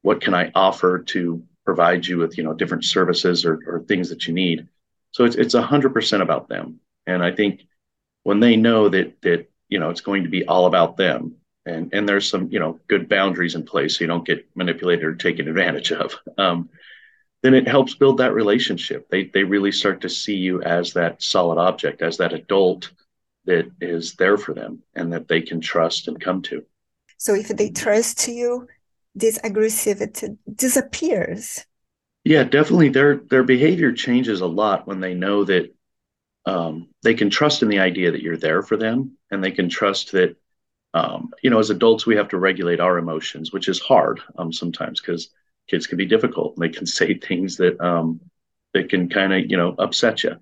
what 0.01 0.22
can 0.22 0.34
i 0.34 0.51
offer 0.55 1.00
to 1.00 1.44
provide 1.65 2.05
you 2.05 2.17
with 2.17 2.38
you 2.38 2.44
know 2.44 2.53
different 2.53 2.86
services 2.86 3.46
or, 3.46 3.60
or 3.67 3.82
things 3.82 4.10
that 4.10 4.27
you 4.27 4.34
need? 4.34 4.67
So 5.12 5.24
it's 5.25 5.36
it's 5.36 5.55
100% 5.55 6.22
about 6.22 6.50
them. 6.50 6.79
And 7.08 7.24
i 7.24 7.32
think 7.32 7.62
when 8.24 8.39
they 8.39 8.55
know 8.58 8.89
that 8.89 9.22
that 9.22 9.50
you 9.70 9.79
know 9.79 9.89
it's 9.89 10.01
going 10.01 10.24
to 10.24 10.29
be 10.29 10.46
all 10.46 10.65
about 10.65 10.98
them 10.98 11.36
and 11.65 11.93
and 11.93 12.07
there's 12.07 12.29
some 12.29 12.50
you 12.51 12.60
know 12.60 12.79
good 12.88 13.10
boundaries 13.10 13.55
in 13.55 13.63
place 13.63 13.98
so 13.98 14.03
you 14.03 14.07
don't 14.07 14.25
get 14.25 14.48
manipulated 14.55 15.05
or 15.05 15.15
taken 15.15 15.48
advantage 15.48 15.91
of. 15.91 16.15
Um, 16.38 16.69
then 17.41 17.53
it 17.53 17.67
helps 17.67 17.93
build 17.93 18.17
that 18.17 18.34
relationship. 18.34 19.07
They 19.10 19.25
they 19.25 19.43
really 19.43 19.72
start 19.72 20.01
to 20.01 20.10
see 20.10 20.36
you 20.36 20.62
as 20.63 20.93
that 20.93 21.22
solid 21.22 21.60
object 21.60 22.01
as 22.01 22.17
that 22.17 22.34
adult 22.34 22.91
that 23.45 23.72
is 23.79 24.15
there 24.15 24.38
for 24.38 24.53
them 24.53 24.81
and 24.95 25.13
that 25.13 25.27
they 25.27 25.41
can 25.41 25.62
trust 25.62 26.07
and 26.07 26.19
come 26.19 26.41
to. 26.43 26.65
So 27.17 27.36
if 27.36 27.50
they 27.50 27.69
trust 27.69 28.27
you 28.27 28.67
this 29.13 29.39
aggressivity 29.39 30.38
disappears. 30.53 31.65
Yeah 32.24 32.43
definitely. 32.43 32.89
Their 32.89 33.17
their 33.17 33.43
behavior 33.43 33.91
changes 33.91 34.41
a 34.41 34.48
lot 34.48 34.88
when 34.88 35.00
they 35.00 35.13
know 35.13 35.43
that 35.45 35.74
um, 36.45 36.89
they 37.01 37.13
can 37.13 37.29
trust 37.29 37.63
in 37.63 37.69
the 37.69 37.79
idea 37.79 38.12
that 38.12 38.22
you're 38.22 38.38
there 38.38 38.62
for 38.62 38.77
them 38.77 39.17
and 39.31 39.43
they 39.43 39.51
can 39.51 39.69
trust 39.69 40.12
that 40.12 40.36
um, 40.96 41.34
you 41.44 41.50
know, 41.50 41.60
as 41.60 41.70
adults, 41.70 42.06
we 42.06 42.16
have 42.16 42.30
to 42.30 42.38
regulate 42.38 42.80
our 42.80 42.98
emotions, 42.98 43.52
which 43.52 43.68
is 43.68 43.82
hard 43.82 44.22
um, 44.38 44.54
sometimes 44.54 45.02
because 45.02 45.30
kids 45.68 45.88
can 45.88 45.98
be 45.98 46.06
difficult. 46.06 46.56
and 46.56 46.64
They 46.64 46.70
can 46.70 46.86
say 47.00 47.16
things 47.16 47.58
that 47.58 47.80
um, 47.82 48.22
that 48.74 48.90
can 48.90 49.10
kind 49.10 49.34
of 49.34 49.52
you 49.52 49.58
know 49.58 49.75
upset 49.78 50.24
you. 50.24 50.38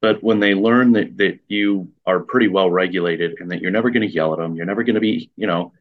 But 0.00 0.22
when 0.22 0.40
they 0.40 0.54
learn 0.54 0.92
that 0.92 1.16
that 1.16 1.40
you 1.48 1.90
are 2.06 2.20
pretty 2.20 2.48
well 2.48 2.70
regulated 2.70 3.38
and 3.40 3.50
that 3.50 3.62
you're 3.62 3.70
never 3.70 3.90
going 3.90 4.06
to 4.06 4.14
yell 4.14 4.34
at 4.34 4.38
them, 4.38 4.54
you're 4.54 4.66
never 4.66 4.84
going 4.84 4.94
to 4.94 5.00
be 5.00 5.30
you 5.36 5.46
know 5.46 5.72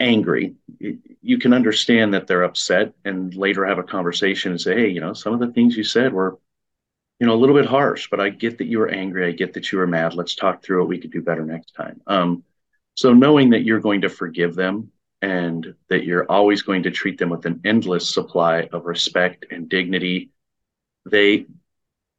angry, 0.00 0.54
you 1.22 1.38
can 1.38 1.52
understand 1.52 2.14
that 2.14 2.26
they're 2.26 2.42
upset 2.42 2.94
and 3.04 3.34
later 3.34 3.64
have 3.64 3.78
a 3.78 3.82
conversation 3.82 4.50
and 4.52 4.60
say, 4.60 4.74
hey, 4.74 4.88
you 4.88 5.00
know, 5.00 5.12
some 5.12 5.32
of 5.32 5.40
the 5.40 5.52
things 5.52 5.76
you 5.76 5.84
said 5.84 6.12
were, 6.12 6.38
you 7.20 7.26
know, 7.26 7.34
a 7.34 7.36
little 7.36 7.54
bit 7.54 7.66
harsh, 7.66 8.08
but 8.10 8.20
I 8.20 8.30
get 8.30 8.58
that 8.58 8.66
you 8.66 8.80
were 8.80 8.88
angry. 8.88 9.26
I 9.26 9.32
get 9.32 9.54
that 9.54 9.70
you 9.70 9.78
were 9.78 9.86
mad. 9.86 10.14
Let's 10.14 10.34
talk 10.34 10.62
through 10.62 10.82
it. 10.82 10.88
we 10.88 10.98
could 10.98 11.12
do 11.12 11.22
better 11.22 11.44
next 11.44 11.72
time. 11.74 12.00
Um, 12.06 12.42
so 12.94 13.12
knowing 13.12 13.50
that 13.50 13.64
you're 13.64 13.80
going 13.80 14.02
to 14.02 14.08
forgive 14.08 14.54
them 14.54 14.90
and 15.20 15.74
that 15.88 16.04
you're 16.04 16.30
always 16.30 16.62
going 16.62 16.84
to 16.84 16.90
treat 16.90 17.18
them 17.18 17.30
with 17.30 17.46
an 17.46 17.60
endless 17.64 18.12
supply 18.12 18.68
of 18.72 18.84
respect 18.84 19.46
and 19.50 19.68
dignity, 19.68 20.30
they 21.06 21.46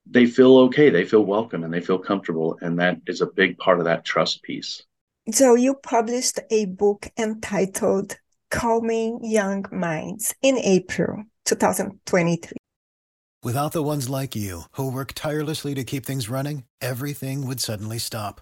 they 0.07 0.25
feel 0.25 0.57
okay, 0.57 0.89
they 0.89 1.05
feel 1.05 1.25
welcome 1.25 1.63
and 1.63 1.73
they 1.73 1.81
feel 1.81 1.97
comfortable. 1.97 2.57
And 2.61 2.79
that 2.79 2.99
is 3.07 3.21
a 3.21 3.25
big 3.25 3.57
part 3.57 3.79
of 3.79 3.85
that 3.85 4.05
trust 4.05 4.43
piece. 4.43 4.83
So 5.31 5.55
you 5.55 5.73
published 5.73 6.39
a 6.51 6.65
book 6.65 7.07
entitled 7.17 8.17
Calming 8.51 9.21
Young 9.23 9.65
Minds 9.71 10.35
in 10.43 10.57
April 10.59 11.23
2023. 11.45 12.51
Without 13.41 13.71
the 13.71 13.83
ones 13.83 14.09
like 14.09 14.35
you 14.35 14.63
who 14.71 14.91
work 14.91 15.13
tirelessly 15.13 15.73
to 15.75 15.83
keep 15.83 16.05
things 16.05 16.29
running, 16.29 16.63
everything 16.81 17.47
would 17.47 17.59
suddenly 17.59 17.97
stop. 17.97 18.41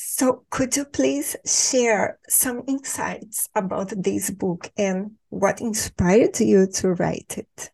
So, 0.00 0.44
could 0.50 0.76
you 0.76 0.84
please 0.84 1.34
share 1.44 2.20
some 2.28 2.62
insights 2.68 3.48
about 3.56 3.92
this 3.96 4.30
book 4.30 4.70
and 4.76 5.16
what 5.30 5.60
inspired 5.60 6.38
you 6.38 6.68
to 6.74 6.90
write 6.90 7.36
it? 7.36 7.70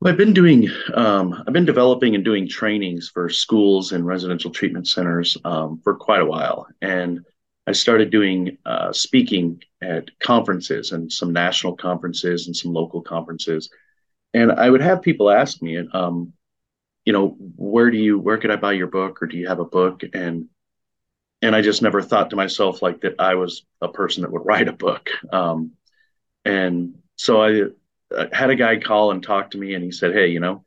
Well, 0.00 0.10
I've 0.10 0.16
been 0.16 0.32
doing, 0.32 0.70
um, 0.94 1.34
I've 1.46 1.52
been 1.52 1.66
developing 1.66 2.14
and 2.14 2.24
doing 2.24 2.48
trainings 2.48 3.10
for 3.10 3.28
schools 3.28 3.92
and 3.92 4.06
residential 4.06 4.50
treatment 4.50 4.88
centers 4.88 5.36
um, 5.44 5.78
for 5.84 5.94
quite 5.94 6.22
a 6.22 6.24
while. 6.24 6.66
And 6.80 7.20
I 7.66 7.72
started 7.72 8.08
doing 8.08 8.56
uh, 8.64 8.94
speaking 8.94 9.62
at 9.82 10.18
conferences 10.20 10.92
and 10.92 11.12
some 11.12 11.34
national 11.34 11.76
conferences 11.76 12.46
and 12.46 12.56
some 12.56 12.72
local 12.72 13.02
conferences. 13.02 13.68
And 14.32 14.52
I 14.52 14.70
would 14.70 14.80
have 14.80 15.02
people 15.02 15.30
ask 15.30 15.60
me, 15.60 15.86
um, 15.92 16.32
you 17.04 17.12
know, 17.12 17.36
where 17.56 17.90
do 17.90 17.98
you, 17.98 18.18
where 18.18 18.38
could 18.38 18.50
I 18.50 18.56
buy 18.56 18.72
your 18.72 18.86
book 18.86 19.20
or 19.20 19.26
do 19.26 19.36
you 19.36 19.48
have 19.48 19.60
a 19.60 19.66
book? 19.66 20.00
And, 20.14 20.48
and 21.42 21.54
I 21.54 21.62
just 21.62 21.82
never 21.82 22.02
thought 22.02 22.30
to 22.30 22.36
myself 22.36 22.82
like 22.82 23.00
that 23.02 23.14
I 23.18 23.34
was 23.34 23.64
a 23.80 23.88
person 23.88 24.22
that 24.22 24.32
would 24.32 24.44
write 24.44 24.68
a 24.68 24.72
book. 24.72 25.10
Um, 25.32 25.72
and 26.44 26.98
so 27.16 27.42
I, 27.42 27.64
I 28.16 28.28
had 28.32 28.50
a 28.50 28.56
guy 28.56 28.78
call 28.78 29.10
and 29.10 29.22
talk 29.22 29.52
to 29.52 29.58
me 29.58 29.74
and 29.74 29.84
he 29.84 29.92
said, 29.92 30.14
Hey, 30.14 30.28
you 30.28 30.40
know, 30.40 30.64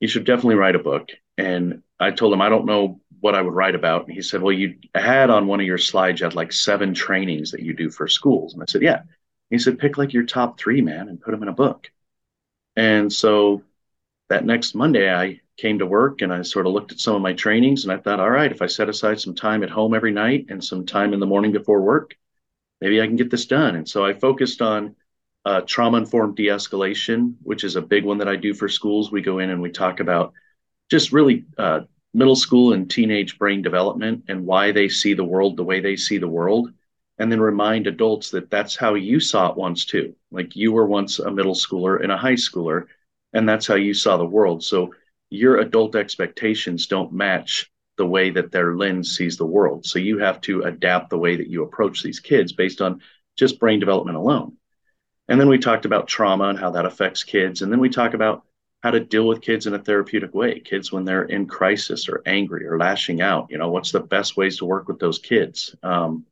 you 0.00 0.08
should 0.08 0.24
definitely 0.24 0.56
write 0.56 0.74
a 0.74 0.80
book. 0.80 1.10
And 1.38 1.82
I 1.98 2.10
told 2.10 2.32
him, 2.32 2.40
I 2.40 2.48
don't 2.48 2.66
know 2.66 3.00
what 3.20 3.34
I 3.34 3.42
would 3.42 3.54
write 3.54 3.74
about. 3.74 4.06
And 4.06 4.14
he 4.14 4.22
said, 4.22 4.42
Well, 4.42 4.52
you 4.52 4.76
had 4.94 5.30
on 5.30 5.46
one 5.46 5.60
of 5.60 5.66
your 5.66 5.78
slides, 5.78 6.20
you 6.20 6.24
had 6.24 6.34
like 6.34 6.52
seven 6.52 6.94
trainings 6.94 7.50
that 7.52 7.62
you 7.62 7.74
do 7.74 7.90
for 7.90 8.08
schools. 8.08 8.54
And 8.54 8.62
I 8.62 8.66
said, 8.66 8.82
Yeah. 8.82 9.02
He 9.48 9.58
said, 9.58 9.78
Pick 9.78 9.98
like 9.98 10.12
your 10.12 10.24
top 10.24 10.58
three, 10.58 10.80
man, 10.80 11.08
and 11.08 11.20
put 11.20 11.32
them 11.32 11.42
in 11.42 11.48
a 11.48 11.52
book. 11.52 11.90
And 12.76 13.12
so 13.12 13.62
that 14.28 14.44
next 14.44 14.74
Monday, 14.74 15.12
I 15.12 15.40
came 15.60 15.78
to 15.78 15.86
work 15.86 16.22
and 16.22 16.32
I 16.32 16.42
sort 16.42 16.66
of 16.66 16.72
looked 16.72 16.92
at 16.92 17.00
some 17.00 17.14
of 17.14 17.22
my 17.22 17.34
trainings 17.34 17.84
and 17.84 17.92
I 17.92 17.98
thought, 17.98 18.20
All 18.20 18.30
right, 18.30 18.50
if 18.50 18.62
I 18.62 18.66
set 18.66 18.88
aside 18.88 19.20
some 19.20 19.34
time 19.34 19.62
at 19.62 19.70
home 19.70 19.94
every 19.94 20.12
night 20.12 20.46
and 20.48 20.62
some 20.62 20.86
time 20.86 21.12
in 21.12 21.20
the 21.20 21.26
morning 21.26 21.52
before 21.52 21.82
work, 21.82 22.16
maybe 22.80 23.00
I 23.00 23.06
can 23.06 23.16
get 23.16 23.30
this 23.30 23.46
done. 23.46 23.76
And 23.76 23.88
so 23.88 24.04
I 24.04 24.14
focused 24.14 24.62
on 24.62 24.96
uh, 25.44 25.60
trauma 25.62 25.98
informed 25.98 26.36
de 26.36 26.46
escalation, 26.46 27.34
which 27.42 27.64
is 27.64 27.76
a 27.76 27.82
big 27.82 28.04
one 28.04 28.18
that 28.18 28.28
I 28.28 28.36
do 28.36 28.54
for 28.54 28.68
schools. 28.68 29.12
We 29.12 29.22
go 29.22 29.38
in 29.38 29.50
and 29.50 29.60
we 29.60 29.70
talk 29.70 30.00
about 30.00 30.32
just 30.90 31.12
really 31.12 31.44
uh, 31.58 31.80
middle 32.14 32.36
school 32.36 32.72
and 32.72 32.90
teenage 32.90 33.38
brain 33.38 33.62
development 33.62 34.24
and 34.28 34.46
why 34.46 34.72
they 34.72 34.88
see 34.88 35.14
the 35.14 35.24
world 35.24 35.56
the 35.56 35.64
way 35.64 35.80
they 35.80 35.96
see 35.96 36.18
the 36.18 36.28
world 36.28 36.72
and 37.18 37.30
then 37.30 37.40
remind 37.40 37.86
adults 37.86 38.30
that 38.30 38.50
that's 38.50 38.74
how 38.74 38.94
you 38.94 39.20
saw 39.20 39.50
it 39.50 39.56
once 39.56 39.84
too 39.84 40.14
like 40.32 40.56
you 40.56 40.72
were 40.72 40.86
once 40.86 41.18
a 41.20 41.30
middle 41.30 41.54
schooler 41.54 42.02
and 42.02 42.10
a 42.10 42.16
high 42.16 42.34
schooler 42.34 42.86
and 43.32 43.48
that's 43.48 43.66
how 43.66 43.76
you 43.76 43.94
saw 43.94 44.16
the 44.16 44.24
world 44.24 44.64
so 44.64 44.92
your 45.30 45.58
adult 45.58 45.96
expectations 45.96 46.86
don't 46.86 47.12
match 47.12 47.70
the 47.96 48.06
way 48.06 48.30
that 48.30 48.50
their 48.50 48.76
lens 48.76 49.16
sees 49.16 49.36
the 49.36 49.46
world. 49.46 49.84
So 49.84 49.98
you 49.98 50.18
have 50.18 50.40
to 50.42 50.62
adapt 50.62 51.10
the 51.10 51.18
way 51.18 51.36
that 51.36 51.48
you 51.48 51.62
approach 51.62 52.02
these 52.02 52.20
kids 52.20 52.52
based 52.52 52.80
on 52.80 53.00
just 53.36 53.60
brain 53.60 53.80
development 53.80 54.16
alone. 54.16 54.56
And 55.28 55.40
then 55.40 55.48
we 55.48 55.58
talked 55.58 55.84
about 55.84 56.08
trauma 56.08 56.44
and 56.44 56.58
how 56.58 56.70
that 56.70 56.86
affects 56.86 57.22
kids. 57.22 57.62
And 57.62 57.70
then 57.70 57.80
we 57.80 57.88
talk 57.88 58.14
about 58.14 58.44
how 58.82 58.90
to 58.90 59.00
deal 59.00 59.26
with 59.26 59.42
kids 59.42 59.66
in 59.66 59.74
a 59.74 59.78
therapeutic 59.78 60.34
way. 60.34 60.60
Kids 60.60 60.90
when 60.90 61.04
they're 61.04 61.24
in 61.24 61.46
crisis 61.46 62.08
or 62.08 62.22
angry 62.26 62.66
or 62.66 62.78
lashing 62.78 63.20
out 63.20 63.48
you 63.50 63.58
know 63.58 63.70
what's 63.70 63.92
the 63.92 64.00
best 64.00 64.36
ways 64.36 64.58
to 64.58 64.64
work 64.64 64.88
with 64.88 64.98
those 64.98 65.18
kids? 65.18 65.76
Um, 65.82 66.26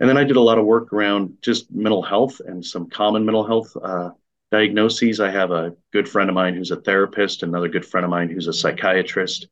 and 0.00 0.08
then 0.08 0.16
i 0.16 0.24
did 0.24 0.36
a 0.36 0.40
lot 0.40 0.58
of 0.58 0.64
work 0.64 0.92
around 0.92 1.36
just 1.42 1.70
mental 1.70 2.02
health 2.02 2.40
and 2.44 2.64
some 2.64 2.88
common 2.88 3.24
mental 3.24 3.46
health 3.46 3.76
uh, 3.80 4.10
diagnoses. 4.50 5.20
I 5.20 5.30
have 5.30 5.50
a 5.50 5.74
good 5.92 6.08
friend 6.08 6.28
of 6.28 6.34
mine 6.34 6.54
who's 6.54 6.70
a 6.70 6.80
therapist 6.80 7.42
another 7.42 7.68
good 7.68 7.86
friend 7.86 8.04
of 8.04 8.10
mine 8.10 8.28
who's 8.28 8.48
a 8.48 8.52
psychiatrist. 8.52 9.48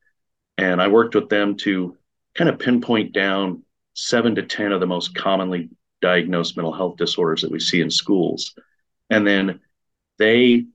And 0.57 0.81
i 0.81 0.87
worked 0.87 1.15
with 1.15 1.29
them 1.29 1.55
to 1.57 1.97
kind 2.35 2.49
of 2.49 2.59
pinpoint 2.59 3.13
down 3.13 3.63
seven 3.93 4.35
to 4.35 4.43
ten 4.43 4.71
of 4.71 4.79
the 4.79 4.87
most 4.87 5.15
commonly 5.15 5.69
diagnosed 6.01 6.55
mental 6.55 6.73
health 6.73 6.97
disorders 6.97 7.41
that 7.41 7.51
we 7.51 7.59
see 7.59 7.81
in 7.81 7.89
schools. 7.89 8.55
And 9.09 9.25
then 9.25 9.59
they 10.17 10.65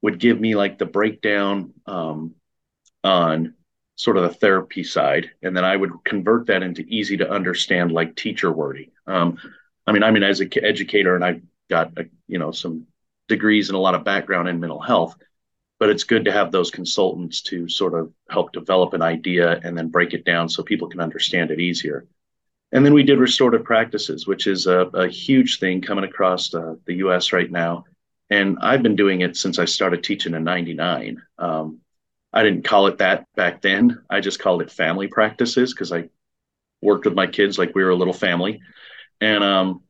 would 0.00 0.18
give 0.18 0.40
me 0.40 0.54
like 0.54 0.78
the 0.78 0.86
breakdown 0.86 1.72
um, 1.86 2.34
on 3.04 3.54
sort 3.96 4.16
of 4.16 4.24
the 4.24 4.34
therapy 4.34 4.82
side, 4.82 5.30
and 5.42 5.56
then 5.56 5.64
I 5.64 5.76
would 5.76 5.92
convert 6.04 6.46
that 6.46 6.62
into 6.62 6.82
easy 6.82 7.16
to 7.18 7.30
understand 7.30 7.92
like 7.92 8.16
teacher 8.16 8.50
wording. 8.50 8.90
Um, 9.06 9.38
I 9.86 9.92
mean, 9.92 10.02
I 10.02 10.10
mean, 10.10 10.22
as 10.22 10.40
an 10.40 10.50
educator, 10.60 11.14
and 11.14 11.24
I've 11.24 11.42
got 11.68 11.96
a, 11.98 12.06
you 12.26 12.38
know 12.38 12.52
some 12.52 12.86
degrees 13.28 13.68
and 13.68 13.76
a 13.76 13.80
lot 13.80 13.94
of 13.94 14.04
background 14.04 14.48
in 14.48 14.60
mental 14.60 14.80
health, 14.80 15.16
but 15.78 15.88
it's 15.88 16.04
good 16.04 16.24
to 16.24 16.32
have 16.32 16.52
those 16.52 16.70
consultants 16.70 17.40
to 17.42 17.68
sort 17.68 17.94
of 17.94 18.12
help 18.30 18.52
develop 18.52 18.92
an 18.92 19.02
idea 19.02 19.60
and 19.64 19.76
then 19.76 19.88
break 19.88 20.12
it 20.12 20.24
down 20.24 20.48
so 20.48 20.62
people 20.62 20.88
can 20.88 21.00
understand 21.00 21.50
it 21.50 21.60
easier. 21.60 22.06
And 22.72 22.84
then 22.84 22.94
we 22.94 23.02
did 23.02 23.18
restorative 23.18 23.64
practices, 23.64 24.26
which 24.26 24.46
is 24.46 24.66
a, 24.66 24.86
a 24.94 25.08
huge 25.08 25.58
thing 25.58 25.82
coming 25.82 26.04
across 26.04 26.54
uh, 26.54 26.76
the 26.86 26.94
U.S. 26.94 27.32
right 27.32 27.50
now. 27.50 27.84
And 28.30 28.58
I've 28.62 28.82
been 28.82 28.96
doing 28.96 29.20
it 29.20 29.36
since 29.36 29.58
I 29.58 29.66
started 29.66 30.02
teaching 30.02 30.34
in 30.34 30.42
99. 30.42 31.22
Um, 31.38 31.80
I 32.32 32.42
didn't 32.42 32.64
call 32.64 32.86
it 32.86 32.98
that 32.98 33.26
back 33.36 33.60
then. 33.60 34.02
I 34.08 34.20
just 34.20 34.38
called 34.38 34.62
it 34.62 34.70
family 34.70 35.06
practices 35.06 35.74
because 35.74 35.92
I 35.92 36.08
worked 36.80 37.04
with 37.04 37.14
my 37.14 37.26
kids 37.26 37.58
like 37.58 37.74
we 37.74 37.84
were 37.84 37.90
a 37.90 37.96
little 37.96 38.14
family. 38.14 38.62
And 39.20 39.44
um, 39.44 39.82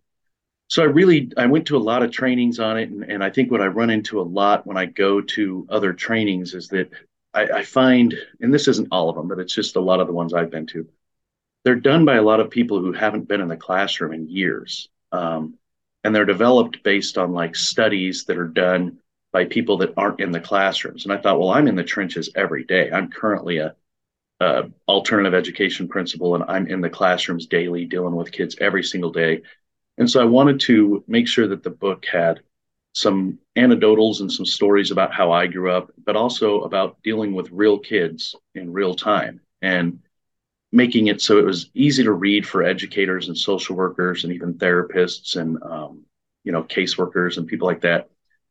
so 0.72 0.82
I 0.82 0.86
really 0.86 1.30
I 1.36 1.44
went 1.44 1.66
to 1.66 1.76
a 1.76 1.86
lot 1.90 2.02
of 2.02 2.10
trainings 2.10 2.58
on 2.58 2.78
it. 2.78 2.88
And, 2.88 3.04
and 3.04 3.22
I 3.22 3.28
think 3.28 3.50
what 3.50 3.60
I 3.60 3.66
run 3.66 3.90
into 3.90 4.18
a 4.18 4.22
lot 4.22 4.66
when 4.66 4.78
I 4.78 4.86
go 4.86 5.20
to 5.20 5.66
other 5.68 5.92
trainings 5.92 6.54
is 6.54 6.68
that 6.68 6.88
I, 7.34 7.42
I 7.42 7.62
find, 7.62 8.14
and 8.40 8.54
this 8.54 8.68
isn't 8.68 8.88
all 8.90 9.10
of 9.10 9.16
them, 9.16 9.28
but 9.28 9.38
it's 9.38 9.52
just 9.52 9.76
a 9.76 9.80
lot 9.80 10.00
of 10.00 10.06
the 10.06 10.14
ones 10.14 10.32
I've 10.32 10.50
been 10.50 10.64
to, 10.68 10.88
they're 11.62 11.74
done 11.74 12.06
by 12.06 12.16
a 12.16 12.22
lot 12.22 12.40
of 12.40 12.48
people 12.48 12.80
who 12.80 12.90
haven't 12.90 13.28
been 13.28 13.42
in 13.42 13.48
the 13.48 13.56
classroom 13.56 14.14
in 14.14 14.30
years. 14.30 14.88
Um, 15.12 15.58
and 16.04 16.14
they're 16.14 16.24
developed 16.24 16.82
based 16.82 17.18
on 17.18 17.34
like 17.34 17.54
studies 17.54 18.24
that 18.24 18.38
are 18.38 18.48
done 18.48 18.96
by 19.30 19.44
people 19.44 19.76
that 19.76 19.92
aren't 19.98 20.20
in 20.20 20.32
the 20.32 20.40
classrooms. 20.40 21.04
And 21.04 21.12
I 21.12 21.18
thought, 21.18 21.38
well, 21.38 21.50
I'm 21.50 21.68
in 21.68 21.76
the 21.76 21.84
trenches 21.84 22.30
every 22.34 22.64
day. 22.64 22.90
I'm 22.90 23.10
currently 23.10 23.58
a, 23.58 23.74
alternative 24.88 25.34
education 25.34 25.86
principal, 25.86 26.34
and 26.34 26.42
I'm 26.48 26.66
in 26.66 26.80
the 26.80 26.90
classrooms 26.90 27.46
daily, 27.46 27.84
dealing 27.84 28.16
with 28.16 28.32
kids 28.32 28.56
every 28.60 28.82
single 28.82 29.12
day. 29.12 29.42
And 30.02 30.10
so 30.10 30.20
I 30.20 30.24
wanted 30.24 30.58
to 30.62 31.04
make 31.06 31.28
sure 31.28 31.46
that 31.46 31.62
the 31.62 31.70
book 31.70 32.06
had 32.06 32.40
some 32.92 33.38
anecdotals 33.56 34.18
and 34.18 34.32
some 34.32 34.44
stories 34.44 34.90
about 34.90 35.14
how 35.14 35.30
I 35.30 35.46
grew 35.46 35.70
up, 35.70 35.92
but 36.04 36.16
also 36.16 36.62
about 36.62 37.00
dealing 37.04 37.34
with 37.34 37.52
real 37.52 37.78
kids 37.78 38.34
in 38.56 38.72
real 38.72 38.96
time 38.96 39.40
and 39.62 40.00
making 40.72 41.06
it 41.06 41.20
so 41.20 41.38
it 41.38 41.44
was 41.44 41.70
easy 41.74 42.02
to 42.02 42.10
read 42.10 42.44
for 42.44 42.64
educators 42.64 43.28
and 43.28 43.38
social 43.38 43.76
workers 43.76 44.24
and 44.24 44.32
even 44.32 44.54
therapists 44.54 45.36
and 45.36 45.62
um, 45.62 46.04
you 46.42 46.50
know 46.50 46.64
caseworkers 46.64 47.36
and 47.36 47.46
people 47.46 47.68
like 47.68 47.82
that. 47.82 48.10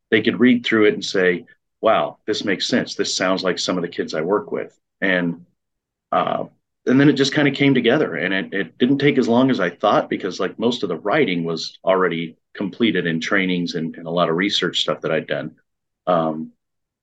They 0.09 0.21
could 0.21 0.39
read 0.39 0.65
through 0.65 0.85
it 0.85 0.93
and 0.93 1.03
say 1.03 1.47
wow 1.81 2.17
this 2.25 2.45
makes 2.45 2.65
sense. 2.65 2.95
This 2.95 3.13
sounds 3.13 3.43
like 3.43 3.59
some 3.59 3.77
of 3.77 3.81
the 3.81 3.89
kids 3.89 4.13
i 4.13 4.21
work 4.21 4.53
with. 4.53 4.79
And 5.01 5.45
uh, 6.13 6.45
and 6.87 6.99
then 6.99 7.09
it 7.09 7.13
just 7.13 7.33
kind 7.33 7.47
of 7.47 7.53
came 7.53 7.73
together 7.73 8.15
and 8.15 8.33
it, 8.33 8.53
it 8.53 8.77
didn't 8.77 8.97
take 8.97 9.17
as 9.17 9.27
long 9.27 9.49
as 9.49 9.59
i 9.59 9.69
thought 9.69 10.09
because 10.09 10.39
like 10.39 10.57
most 10.57 10.83
of 10.83 10.89
the 10.89 10.97
writing 10.97 11.43
was 11.43 11.77
already 11.83 12.35
completed 12.53 13.07
in 13.07 13.19
trainings 13.19 13.75
and, 13.75 13.95
and 13.95 14.07
a 14.07 14.11
lot 14.11 14.29
of 14.29 14.35
research 14.35 14.81
stuff 14.81 15.01
that 15.01 15.11
i'd 15.11 15.27
done. 15.27 15.55
Um, 16.07 16.51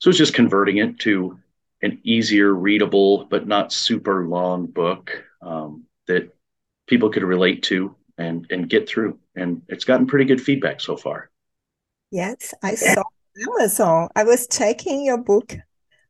so 0.00 0.10
it's 0.10 0.18
just 0.18 0.34
converting 0.34 0.78
it 0.78 0.98
to 1.00 1.38
an 1.82 2.00
easier 2.02 2.52
readable 2.52 3.24
but 3.24 3.46
not 3.46 3.72
super 3.72 4.26
long 4.26 4.66
book 4.66 5.24
um, 5.40 5.84
that 6.06 6.34
people 6.86 7.10
could 7.10 7.22
relate 7.22 7.62
to 7.64 7.94
and 8.16 8.46
and 8.50 8.68
get 8.68 8.88
through 8.88 9.18
and 9.36 9.62
it's 9.68 9.84
gotten 9.84 10.06
pretty 10.06 10.24
good 10.24 10.40
feedback 10.40 10.80
so 10.80 10.96
far. 10.96 11.30
Yes 12.10 12.52
i 12.62 12.74
saw 12.74 13.04
amazon. 13.40 14.08
I 14.16 14.24
was 14.24 14.48
checking 14.48 15.04
your 15.04 15.18
book 15.18 15.54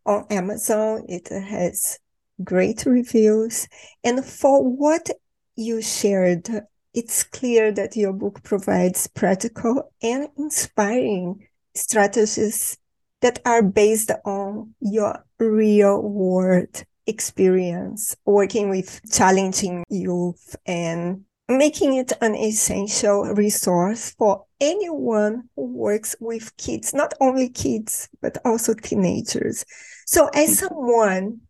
on 0.06 0.26
amazon. 0.30 1.04
It 1.08 1.28
has 1.28 1.98
great 2.44 2.84
reviews 2.86 3.68
and 4.04 4.24
for 4.24 4.62
what 4.62 5.10
you 5.56 5.82
shared 5.82 6.48
it's 6.94 7.22
clear 7.22 7.70
that 7.70 7.96
your 7.96 8.12
book 8.12 8.42
provides 8.42 9.06
practical 9.08 9.92
and 10.02 10.28
inspiring 10.36 11.46
strategies 11.74 12.78
that 13.20 13.40
are 13.44 13.62
based 13.62 14.10
on 14.24 14.74
your 14.80 15.24
real 15.38 16.00
world 16.02 16.84
experience 17.06 18.16
working 18.24 18.68
with 18.68 19.00
challenging 19.10 19.84
youth 19.88 20.56
and 20.66 21.24
making 21.48 21.96
it 21.96 22.12
an 22.20 22.34
essential 22.34 23.24
resource 23.34 24.14
for 24.18 24.44
anyone 24.60 25.48
who 25.56 25.64
works 25.64 26.14
with 26.20 26.54
kids, 26.58 26.92
not 26.92 27.14
only 27.20 27.48
kids, 27.48 28.08
but 28.20 28.36
also 28.44 28.74
teenagers. 28.74 29.64
So, 30.06 30.28
as 30.34 30.50
mm-hmm. 30.50 30.66
someone 30.66 31.40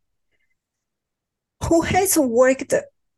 who 1.65 1.83
has 1.83 2.17
worked 2.19 2.75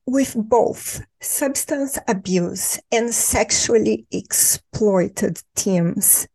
with 0.07 0.35
both 0.37 1.03
substance 1.21 1.99
abuse 2.09 2.81
and 2.91 3.15
sexually 3.15 4.07
exploited 4.11 5.41
teams. 5.55 6.27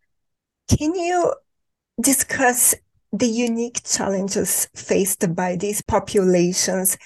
can 0.69 0.95
you 0.95 1.33
discuss 2.01 2.75
the 3.11 3.27
unique 3.27 3.81
challenges 3.83 4.67
faced 4.75 5.33
by 5.35 5.55
these 5.55 5.81
populations 5.81 6.97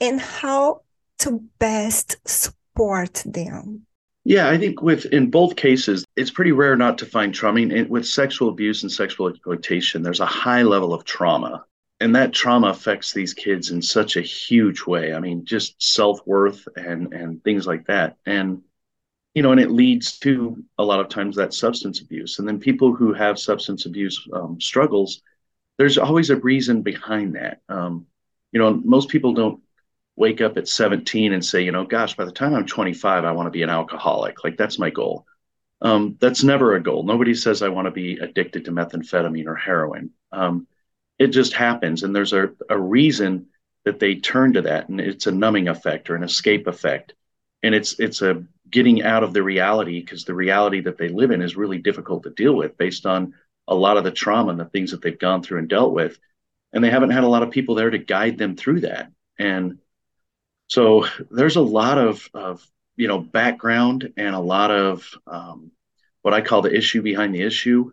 and 0.00 0.20
how 0.20 0.80
to 1.18 1.42
best 1.58 2.16
support 2.26 3.22
them. 3.26 3.82
Yeah, 4.24 4.48
I 4.48 4.58
think 4.58 4.82
with 4.82 5.06
in 5.06 5.30
both 5.30 5.56
cases, 5.56 6.04
it's 6.16 6.30
pretty 6.30 6.52
rare 6.52 6.76
not 6.76 6.98
to 6.98 7.06
find 7.06 7.34
trauma. 7.34 7.60
I 7.60 7.66
mean, 7.66 7.88
with 7.88 8.06
sexual 8.06 8.50
abuse 8.50 8.82
and 8.82 8.92
sexual 8.92 9.28
exploitation, 9.28 10.02
there's 10.02 10.20
a 10.20 10.26
high 10.26 10.62
level 10.62 10.92
of 10.92 11.04
trauma, 11.04 11.64
and 12.00 12.14
that 12.14 12.32
trauma 12.32 12.68
affects 12.68 13.12
these 13.12 13.34
kids 13.34 13.70
in 13.70 13.82
such 13.82 14.16
a 14.16 14.22
huge 14.22 14.86
way. 14.86 15.12
I 15.12 15.20
mean, 15.20 15.44
just 15.44 15.82
self 15.82 16.20
worth 16.26 16.66
and 16.76 17.12
and 17.12 17.42
things 17.42 17.66
like 17.66 17.86
that, 17.86 18.16
and 18.26 18.62
you 19.34 19.42
know, 19.42 19.52
and 19.52 19.60
it 19.60 19.70
leads 19.70 20.18
to 20.20 20.64
a 20.78 20.84
lot 20.84 21.00
of 21.00 21.08
times 21.08 21.36
that 21.36 21.54
substance 21.54 22.00
abuse. 22.00 22.38
And 22.38 22.48
then 22.48 22.58
people 22.58 22.94
who 22.94 23.12
have 23.12 23.38
substance 23.38 23.86
abuse 23.86 24.26
um, 24.32 24.60
struggles, 24.60 25.22
there's 25.76 25.98
always 25.98 26.30
a 26.30 26.36
reason 26.36 26.82
behind 26.82 27.36
that. 27.36 27.60
Um, 27.68 28.06
you 28.52 28.58
know, 28.58 28.74
most 28.84 29.08
people 29.08 29.34
don't 29.34 29.60
wake 30.16 30.40
up 30.40 30.56
at 30.56 30.66
17 30.66 31.32
and 31.32 31.44
say, 31.44 31.62
you 31.62 31.70
know, 31.70 31.84
gosh, 31.84 32.16
by 32.16 32.24
the 32.24 32.32
time 32.32 32.54
I'm 32.54 32.66
25, 32.66 33.24
I 33.24 33.32
want 33.32 33.46
to 33.46 33.52
be 33.52 33.62
an 33.62 33.70
alcoholic. 33.70 34.42
Like 34.42 34.56
that's 34.56 34.78
my 34.78 34.90
goal. 34.90 35.24
Um, 35.80 36.16
that's 36.20 36.42
never 36.42 36.74
a 36.74 36.82
goal. 36.82 37.04
Nobody 37.04 37.34
says 37.34 37.62
I 37.62 37.68
want 37.68 37.86
to 37.86 37.92
be 37.92 38.18
addicted 38.18 38.64
to 38.64 38.72
methamphetamine 38.72 39.46
or 39.46 39.54
heroin. 39.54 40.10
Um, 40.32 40.66
it 41.18 41.28
just 41.28 41.52
happens, 41.52 42.02
and 42.02 42.14
there's 42.14 42.32
a, 42.32 42.50
a 42.68 42.78
reason 42.78 43.46
that 43.84 43.98
they 43.98 44.16
turn 44.16 44.52
to 44.52 44.62
that, 44.62 44.88
and 44.88 45.00
it's 45.00 45.26
a 45.26 45.32
numbing 45.32 45.68
effect 45.68 46.10
or 46.10 46.16
an 46.16 46.22
escape 46.22 46.66
effect, 46.66 47.14
and 47.62 47.74
it's 47.74 47.98
it's 47.98 48.22
a 48.22 48.44
getting 48.70 49.02
out 49.02 49.24
of 49.24 49.32
the 49.32 49.42
reality 49.42 50.00
because 50.00 50.24
the 50.24 50.34
reality 50.34 50.80
that 50.80 50.98
they 50.98 51.08
live 51.08 51.30
in 51.30 51.42
is 51.42 51.56
really 51.56 51.78
difficult 51.78 52.22
to 52.22 52.30
deal 52.30 52.54
with 52.54 52.76
based 52.76 53.06
on 53.06 53.34
a 53.66 53.74
lot 53.74 53.96
of 53.96 54.04
the 54.04 54.10
trauma 54.10 54.50
and 54.50 54.60
the 54.60 54.64
things 54.66 54.90
that 54.90 55.02
they've 55.02 55.18
gone 55.18 55.42
through 55.42 55.58
and 55.58 55.68
dealt 55.68 55.92
with, 55.92 56.18
and 56.72 56.82
they 56.84 56.90
haven't 56.90 57.10
had 57.10 57.24
a 57.24 57.28
lot 57.28 57.42
of 57.42 57.50
people 57.50 57.74
there 57.74 57.90
to 57.90 57.98
guide 57.98 58.38
them 58.38 58.56
through 58.56 58.80
that, 58.80 59.10
and 59.38 59.78
so 60.68 61.06
there's 61.30 61.56
a 61.56 61.62
lot 61.62 61.98
of, 61.98 62.28
of 62.34 62.64
you 62.96 63.08
know 63.08 63.18
background 63.18 64.12
and 64.16 64.34
a 64.34 64.40
lot 64.40 64.70
of 64.70 65.10
um, 65.26 65.72
what 66.22 66.34
I 66.34 66.40
call 66.42 66.62
the 66.62 66.74
issue 66.74 67.02
behind 67.02 67.34
the 67.34 67.42
issue. 67.42 67.92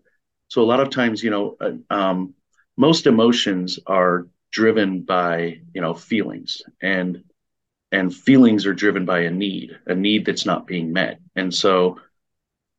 So 0.49 0.61
a 0.61 0.65
lot 0.65 0.79
of 0.79 0.89
times, 0.89 1.23
you 1.23 1.31
know, 1.31 1.57
uh, 1.59 1.71
um, 1.89 2.35
most 2.77 3.07
emotions 3.07 3.79
are 3.87 4.27
driven 4.51 5.01
by 5.01 5.59
you 5.73 5.81
know 5.81 5.93
feelings 5.93 6.61
and 6.81 7.23
and 7.91 8.15
feelings 8.15 8.65
are 8.65 8.73
driven 8.73 9.05
by 9.05 9.21
a 9.21 9.31
need 9.31 9.77
a 9.87 9.95
need 9.95 10.25
that's 10.25 10.45
not 10.45 10.67
being 10.67 10.93
met. 10.93 11.19
And 11.35 11.53
so 11.53 11.99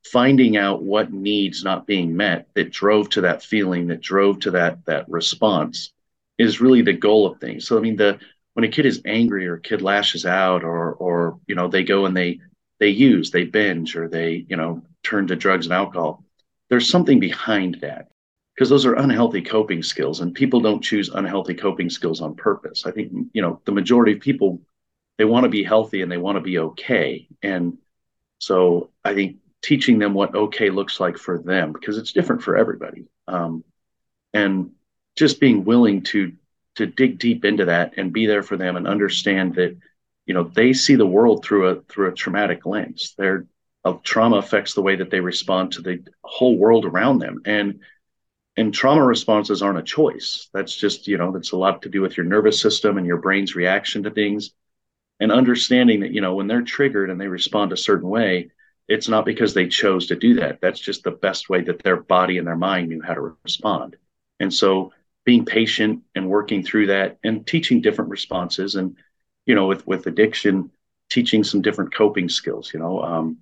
finding 0.04 0.56
out 0.56 0.82
what 0.82 1.12
needs 1.12 1.64
not 1.64 1.86
being 1.86 2.16
met 2.16 2.48
that 2.54 2.70
drove 2.70 3.10
to 3.10 3.22
that 3.22 3.42
feeling 3.42 3.88
that 3.88 4.00
drove 4.00 4.38
to 4.40 4.52
that 4.52 4.84
that 4.86 5.08
response 5.08 5.92
is 6.38 6.60
really 6.60 6.82
the 6.82 6.92
goal 6.92 7.26
of 7.26 7.40
things. 7.40 7.66
So 7.66 7.76
i 7.76 7.80
mean 7.80 7.96
the 7.96 8.18
when 8.54 8.64
a 8.64 8.68
kid 8.68 8.86
is 8.86 9.02
angry 9.04 9.46
or 9.46 9.56
a 9.56 9.60
kid 9.60 9.82
lashes 9.82 10.24
out 10.24 10.64
or 10.64 10.94
or 10.94 11.38
you 11.46 11.54
know 11.54 11.68
they 11.68 11.84
go 11.84 12.06
and 12.06 12.16
they 12.16 12.40
they 12.80 12.88
use 12.88 13.30
they 13.30 13.44
binge 13.44 13.96
or 13.96 14.08
they 14.08 14.46
you 14.48 14.56
know 14.56 14.82
turn 15.02 15.26
to 15.26 15.36
drugs 15.36 15.66
and 15.66 15.74
alcohol 15.74 16.24
there's 16.68 16.88
something 16.88 17.20
behind 17.20 17.78
that 17.82 18.08
because 18.56 18.70
those 18.70 18.86
are 18.86 18.94
unhealthy 18.94 19.42
coping 19.42 19.82
skills 19.82 20.20
and 20.20 20.34
people 20.34 20.60
don't 20.60 20.82
choose 20.82 21.10
unhealthy 21.10 21.54
coping 21.54 21.90
skills 21.90 22.22
on 22.22 22.34
purpose. 22.34 22.86
I 22.86 22.90
think 22.90 23.12
you 23.32 23.42
know 23.42 23.60
the 23.64 23.72
majority 23.72 24.12
of 24.12 24.20
people 24.20 24.60
they 25.18 25.24
want 25.24 25.44
to 25.44 25.50
be 25.50 25.62
healthy 25.62 26.02
and 26.02 26.10
they 26.10 26.16
want 26.16 26.36
to 26.36 26.42
be 26.42 26.58
okay. 26.58 27.28
And 27.42 27.78
so 28.38 28.90
i 29.04 29.14
think 29.14 29.36
teaching 29.62 29.98
them 29.98 30.12
what 30.12 30.34
okay 30.34 30.68
looks 30.68 31.00
like 31.00 31.16
for 31.16 31.38
them 31.38 31.72
because 31.72 31.96
it's 31.98 32.12
different 32.12 32.42
for 32.42 32.56
everybody. 32.56 33.06
Um, 33.26 33.64
and 34.32 34.72
just 35.16 35.40
being 35.40 35.64
willing 35.64 36.02
to 36.02 36.32
to 36.76 36.86
dig 36.86 37.18
deep 37.18 37.44
into 37.44 37.64
that 37.64 37.94
and 37.96 38.12
be 38.12 38.26
there 38.26 38.42
for 38.42 38.56
them 38.56 38.76
and 38.76 38.86
understand 38.86 39.54
that 39.54 39.76
you 40.26 40.34
know 40.34 40.44
they 40.44 40.72
see 40.72 40.94
the 40.94 41.06
world 41.06 41.44
through 41.44 41.68
a 41.68 41.80
through 41.82 42.08
a 42.08 42.14
traumatic 42.14 42.66
lens. 42.66 43.14
Their 43.16 43.46
trauma 44.02 44.36
affects 44.36 44.74
the 44.74 44.82
way 44.82 44.96
that 44.96 45.10
they 45.10 45.20
respond 45.20 45.72
to 45.72 45.82
the 45.82 46.02
whole 46.24 46.56
world 46.56 46.84
around 46.84 47.18
them. 47.18 47.42
And 47.44 47.80
and 48.56 48.72
trauma 48.72 49.04
responses 49.04 49.62
aren't 49.62 49.78
a 49.78 49.82
choice. 49.82 50.48
That's 50.52 50.74
just 50.74 51.08
you 51.08 51.18
know 51.18 51.32
that's 51.32 51.52
a 51.52 51.56
lot 51.56 51.82
to 51.82 51.88
do 51.88 52.00
with 52.00 52.16
your 52.16 52.26
nervous 52.26 52.60
system 52.60 52.98
and 52.98 53.06
your 53.06 53.18
brain's 53.18 53.54
reaction 53.54 54.02
to 54.04 54.10
things. 54.10 54.52
And 55.20 55.32
understanding 55.32 56.00
that 56.00 56.12
you 56.12 56.20
know 56.20 56.34
when 56.34 56.46
they're 56.46 56.62
triggered 56.62 57.10
and 57.10 57.20
they 57.20 57.28
respond 57.28 57.72
a 57.72 57.76
certain 57.76 58.08
way 58.08 58.50
it's 58.88 59.08
not 59.08 59.24
because 59.24 59.52
they 59.52 59.66
chose 59.66 60.06
to 60.06 60.16
do 60.16 60.34
that. 60.34 60.60
That's 60.60 60.78
just 60.78 61.02
the 61.02 61.10
best 61.10 61.48
way 61.48 61.60
that 61.62 61.82
their 61.82 61.96
body 61.96 62.38
and 62.38 62.46
their 62.46 62.56
mind 62.56 62.88
knew 62.88 63.02
how 63.02 63.14
to 63.14 63.36
respond. 63.42 63.96
And 64.38 64.52
so 64.52 64.92
being 65.24 65.44
patient 65.44 66.02
and 66.14 66.28
working 66.28 66.62
through 66.62 66.86
that 66.86 67.18
and 67.24 67.46
teaching 67.46 67.80
different 67.80 68.10
responses 68.10 68.76
and 68.76 68.96
you 69.44 69.54
know 69.54 69.66
with 69.66 69.86
with 69.86 70.06
addiction 70.06 70.70
teaching 71.10 71.44
some 71.44 71.62
different 71.62 71.94
coping 71.94 72.28
skills 72.28 72.72
you 72.72 72.78
know 72.78 73.02
um, 73.02 73.36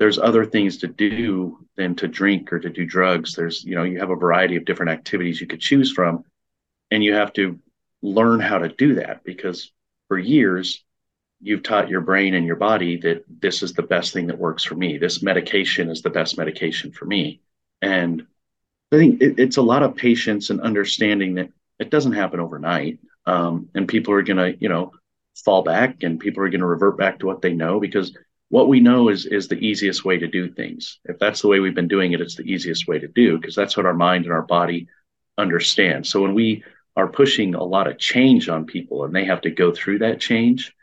there's 0.00 0.18
other 0.18 0.46
things 0.46 0.78
to 0.78 0.88
do 0.88 1.58
than 1.76 1.94
to 1.94 2.08
drink 2.08 2.52
or 2.52 2.58
to 2.58 2.70
do 2.70 2.86
drugs. 2.86 3.36
There's 3.36 3.62
you 3.62 3.76
know 3.76 3.84
you 3.84 4.00
have 4.00 4.10
a 4.10 4.16
variety 4.16 4.56
of 4.56 4.64
different 4.64 4.90
activities 4.90 5.40
you 5.40 5.46
could 5.46 5.60
choose 5.60 5.92
from 5.92 6.24
and 6.90 7.04
you 7.04 7.14
have 7.14 7.32
to 7.34 7.60
learn 8.02 8.40
how 8.40 8.58
to 8.58 8.68
do 8.70 8.94
that 8.94 9.22
because 9.24 9.70
for 10.08 10.18
years 10.18 10.82
you've 11.42 11.62
taught 11.62 11.90
your 11.90 12.00
brain 12.00 12.34
and 12.34 12.46
your 12.46 12.56
body 12.56 12.96
that 12.96 13.24
this 13.28 13.62
is 13.62 13.74
the 13.74 13.82
best 13.82 14.12
thing 14.12 14.26
that 14.26 14.38
works 14.38 14.64
for 14.64 14.74
me. 14.74 14.96
This 14.98 15.22
medication 15.22 15.90
is 15.90 16.02
the 16.02 16.10
best 16.10 16.36
medication 16.36 16.92
for 16.92 17.04
me. 17.04 17.40
And 17.82 18.26
I 18.92 18.96
think 18.96 19.22
it, 19.22 19.38
it's 19.38 19.58
a 19.58 19.62
lot 19.62 19.82
of 19.82 19.96
patience 19.96 20.50
and 20.50 20.60
understanding 20.62 21.34
that 21.34 21.50
it 21.78 21.90
doesn't 21.90 22.12
happen 22.12 22.40
overnight. 22.40 22.98
Um, 23.26 23.68
and 23.74 23.86
people 23.86 24.14
are 24.14 24.22
going 24.22 24.36
to, 24.38 24.58
you 24.60 24.68
know, 24.68 24.92
fall 25.44 25.62
back 25.62 26.02
and 26.02 26.20
people 26.20 26.42
are 26.42 26.50
going 26.50 26.60
to 26.60 26.66
revert 26.66 26.98
back 26.98 27.18
to 27.18 27.26
what 27.26 27.42
they 27.42 27.52
know 27.52 27.80
because 27.80 28.14
what 28.50 28.68
we 28.68 28.80
know 28.80 29.08
is 29.08 29.26
is 29.26 29.48
the 29.48 29.58
easiest 29.58 30.04
way 30.04 30.18
to 30.18 30.26
do 30.26 30.50
things. 30.50 30.98
If 31.04 31.18
that's 31.18 31.40
the 31.40 31.48
way 31.48 31.60
we've 31.60 31.74
been 31.74 31.88
doing 31.88 32.12
it, 32.12 32.20
it's 32.20 32.34
the 32.34 32.52
easiest 32.52 32.86
way 32.86 32.98
to 32.98 33.08
do 33.08 33.38
because 33.38 33.54
that's 33.54 33.76
what 33.76 33.86
our 33.86 33.94
mind 33.94 34.24
and 34.24 34.34
our 34.34 34.42
body 34.42 34.88
understand. 35.38 36.06
So 36.06 36.20
when 36.20 36.34
we 36.34 36.64
are 36.96 37.08
pushing 37.08 37.54
a 37.54 37.62
lot 37.62 37.86
of 37.86 37.98
change 37.98 38.48
on 38.48 38.66
people 38.66 39.04
and 39.04 39.14
they 39.14 39.24
have 39.24 39.40
to 39.42 39.50
go 39.50 39.72
through 39.72 40.00
that 40.00 40.20
change, 40.20 40.74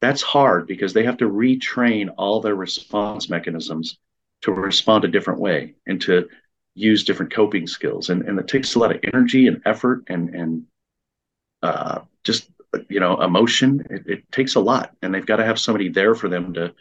that's 0.00 0.22
hard 0.22 0.68
because 0.68 0.92
they 0.92 1.04
have 1.04 1.18
to 1.18 1.28
retrain 1.28 2.08
all 2.16 2.40
their 2.40 2.54
response 2.54 3.28
mechanisms 3.28 3.98
to 4.42 4.52
respond 4.52 5.04
a 5.04 5.08
different 5.08 5.40
way 5.40 5.74
and 5.86 6.00
to 6.02 6.28
use 6.74 7.02
different 7.02 7.32
coping 7.32 7.66
skills 7.66 8.10
and, 8.10 8.22
and 8.22 8.38
it 8.38 8.46
takes 8.46 8.76
a 8.76 8.78
lot 8.78 8.94
of 8.94 9.00
energy 9.12 9.48
and 9.48 9.60
effort 9.66 10.04
and 10.06 10.32
and 10.32 10.62
uh, 11.64 11.98
just 12.22 12.48
you 12.88 13.00
know 13.00 13.20
emotion 13.20 13.84
it, 13.90 14.02
it, 14.06 14.30
takes 14.30 14.54
a 14.54 14.60
lot 14.60 14.94
and 15.02 15.12
they've 15.12 15.26
got 15.26 15.36
to 15.36 15.44
have 15.44 15.58
somebody 15.58 15.88
there 15.88 16.14
for 16.14 16.28
them 16.28 16.54
to 16.54 16.72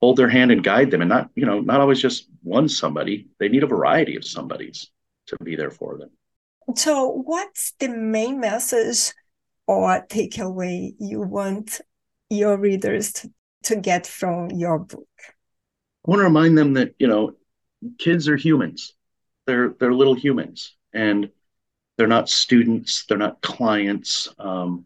hold 0.00 0.16
their 0.16 0.28
hand 0.28 0.50
and 0.50 0.62
guide 0.62 0.90
them 0.90 1.00
and 1.00 1.08
not 1.08 1.30
you 1.34 1.46
know 1.46 1.60
not 1.60 1.80
always 1.80 2.00
just 2.00 2.28
one 2.42 2.68
somebody. 2.68 3.28
They 3.38 3.48
need 3.48 3.62
a 3.62 3.68
variety 3.68 4.16
of 4.16 4.24
somebodies 4.24 4.90
to 5.26 5.36
be 5.42 5.56
there 5.56 5.70
for 5.70 5.98
them. 5.98 6.10
So 6.74 7.08
what's 7.08 7.72
the 7.78 7.88
main 7.88 8.40
message 8.40 9.14
or 9.66 10.04
takeaway 10.06 10.94
you 10.98 11.20
want 11.20 11.80
your 12.28 12.56
readers 12.56 13.12
to, 13.14 13.30
to 13.64 13.76
get 13.76 14.06
from 14.06 14.50
your 14.50 14.78
book? 14.78 15.08
I 15.26 16.10
want 16.10 16.20
to 16.20 16.24
remind 16.24 16.56
them 16.58 16.74
that 16.74 16.94
you 16.98 17.06
know 17.06 17.34
kids 17.98 18.28
are 18.28 18.36
humans. 18.36 18.94
They're 19.46 19.70
they're 19.78 19.94
little 19.94 20.14
humans 20.14 20.74
and 20.92 21.30
they're 21.96 22.06
not 22.06 22.28
students 22.28 23.04
they're 23.06 23.16
not 23.16 23.40
clients 23.40 24.28
um, 24.38 24.84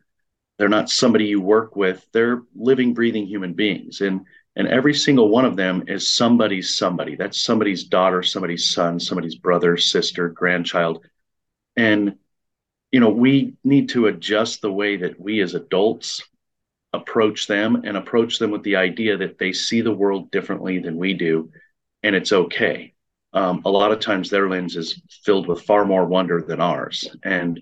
they're 0.61 0.69
not 0.69 0.91
somebody 0.91 1.25
you 1.25 1.41
work 1.41 1.75
with. 1.75 2.07
They're 2.13 2.43
living 2.55 2.93
breathing 2.93 3.27
human 3.27 3.55
beings. 3.55 4.03
And 4.03 4.27
and 4.57 4.69
every 4.69 4.95
single 4.95 5.29
one 5.29 5.45
of 5.45 5.57
them 5.57 5.85
is 5.87 6.09
somebody's 6.09 6.75
somebody. 6.75 7.17
That's 7.17 7.41
somebody's 7.41 7.85
daughter 7.85 8.23
somebody's 8.23 8.71
son 8.71 9.01
somebody's 9.01 9.37
brother 9.37 9.77
sister 9.77 10.29
grandchild. 10.29 11.05
And 11.77 12.17
you 12.91 13.01
know 13.01 13.11
we 13.11 13.55
need 13.65 13.91
to 13.91 14.07
adjust 14.07 14.61
the 14.61 14.73
way 14.73 14.97
that 14.97 15.21
we 15.21 15.41
as 15.41 15.55
adults 15.55 16.23
approach 16.93 17.47
them 17.47 17.83
and 17.85 17.97
approach 17.97 18.39
them 18.39 18.51
with 18.51 18.65
the 18.65 18.77
idea 18.77 19.17
that 19.17 19.39
they 19.39 19.53
see 19.53 19.81
the 19.81 19.95
world 19.95 20.31
differently 20.33 20.81
than 20.81 20.97
we 20.97 21.15
do 21.15 21.51
and 22.03 22.17
it's 22.17 22.33
okay. 22.33 22.95
Um, 23.33 23.63
a 23.65 23.71
lot 23.71 23.93
of 23.93 24.01
times 24.01 24.29
their 24.29 24.49
lens 24.49 24.77
is 24.77 25.01
filled 25.23 25.47
with 25.47 25.63
far 25.63 25.85
more 25.85 26.05
wonder 26.05 26.43
than 26.43 26.61
ours. 26.61 27.09
And 27.23 27.61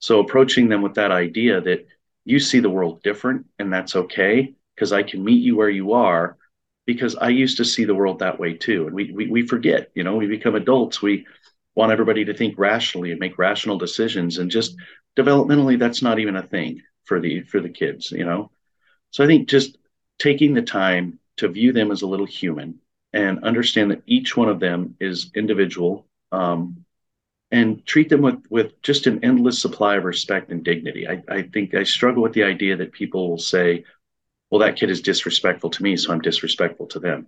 so 0.00 0.20
approaching 0.20 0.68
them 0.68 0.82
with 0.82 0.94
that 0.94 1.12
idea 1.12 1.60
that 1.60 1.86
you 2.24 2.40
see 2.40 2.58
the 2.58 2.70
world 2.70 3.02
different 3.02 3.46
and 3.58 3.72
that's 3.72 3.94
okay 3.94 4.54
because 4.76 4.92
i 4.92 5.02
can 5.02 5.24
meet 5.24 5.42
you 5.42 5.56
where 5.56 5.70
you 5.70 5.94
are 5.94 6.36
because 6.86 7.16
i 7.16 7.28
used 7.28 7.56
to 7.56 7.64
see 7.64 7.84
the 7.84 7.94
world 7.94 8.20
that 8.20 8.38
way 8.38 8.54
too. 8.54 8.86
And 8.86 8.94
we, 8.94 9.10
we, 9.12 9.26
we 9.26 9.46
forget 9.46 9.90
you 9.94 10.04
know 10.04 10.16
we 10.16 10.26
become 10.26 10.54
adults. 10.54 11.02
We 11.02 11.26
want 11.74 11.92
everybody 11.92 12.24
to 12.24 12.34
think 12.34 12.58
rationally 12.58 13.10
and 13.10 13.20
make 13.20 13.38
rational 13.38 13.76
decisions. 13.76 14.38
And 14.38 14.50
just 14.50 14.76
developmentally 15.16 15.78
that's 15.78 16.02
not 16.02 16.18
even 16.18 16.36
a 16.36 16.42
thing 16.42 16.82
for 17.04 17.20
the 17.20 17.42
for 17.42 17.60
the 17.60 17.68
kids 17.68 18.10
you 18.12 18.24
know? 18.24 18.50
So 19.10 19.24
I 19.24 19.26
think 19.26 19.48
just 19.48 19.76
taking 20.18 20.54
the 20.54 20.62
time 20.62 21.18
to 21.38 21.48
view 21.48 21.72
them 21.72 21.90
as 21.90 22.02
a 22.02 22.06
little 22.06 22.26
human 22.26 22.80
and 23.12 23.44
understand 23.44 23.90
that 23.90 24.02
each 24.06 24.36
one 24.36 24.48
of 24.48 24.60
them 24.60 24.96
is 25.00 25.30
individual 25.34 26.06
um, 26.32 26.84
and 27.50 27.84
treat 27.86 28.08
them 28.08 28.22
with, 28.22 28.42
with 28.50 28.80
just 28.82 29.06
an 29.06 29.24
endless 29.24 29.60
supply 29.60 29.96
of 29.96 30.04
respect 30.04 30.50
and 30.50 30.64
dignity. 30.64 31.06
I, 31.06 31.22
I 31.28 31.42
think 31.42 31.74
I 31.74 31.84
struggle 31.84 32.22
with 32.22 32.32
the 32.32 32.42
idea 32.42 32.76
that 32.76 32.92
people 32.92 33.30
will 33.30 33.38
say, 33.38 33.84
well, 34.50 34.60
that 34.60 34.76
kid 34.76 34.90
is 34.90 35.00
disrespectful 35.00 35.70
to 35.70 35.82
me, 35.82 35.96
so 35.96 36.12
I'm 36.12 36.20
disrespectful 36.20 36.86
to 36.88 37.00
them. 37.00 37.26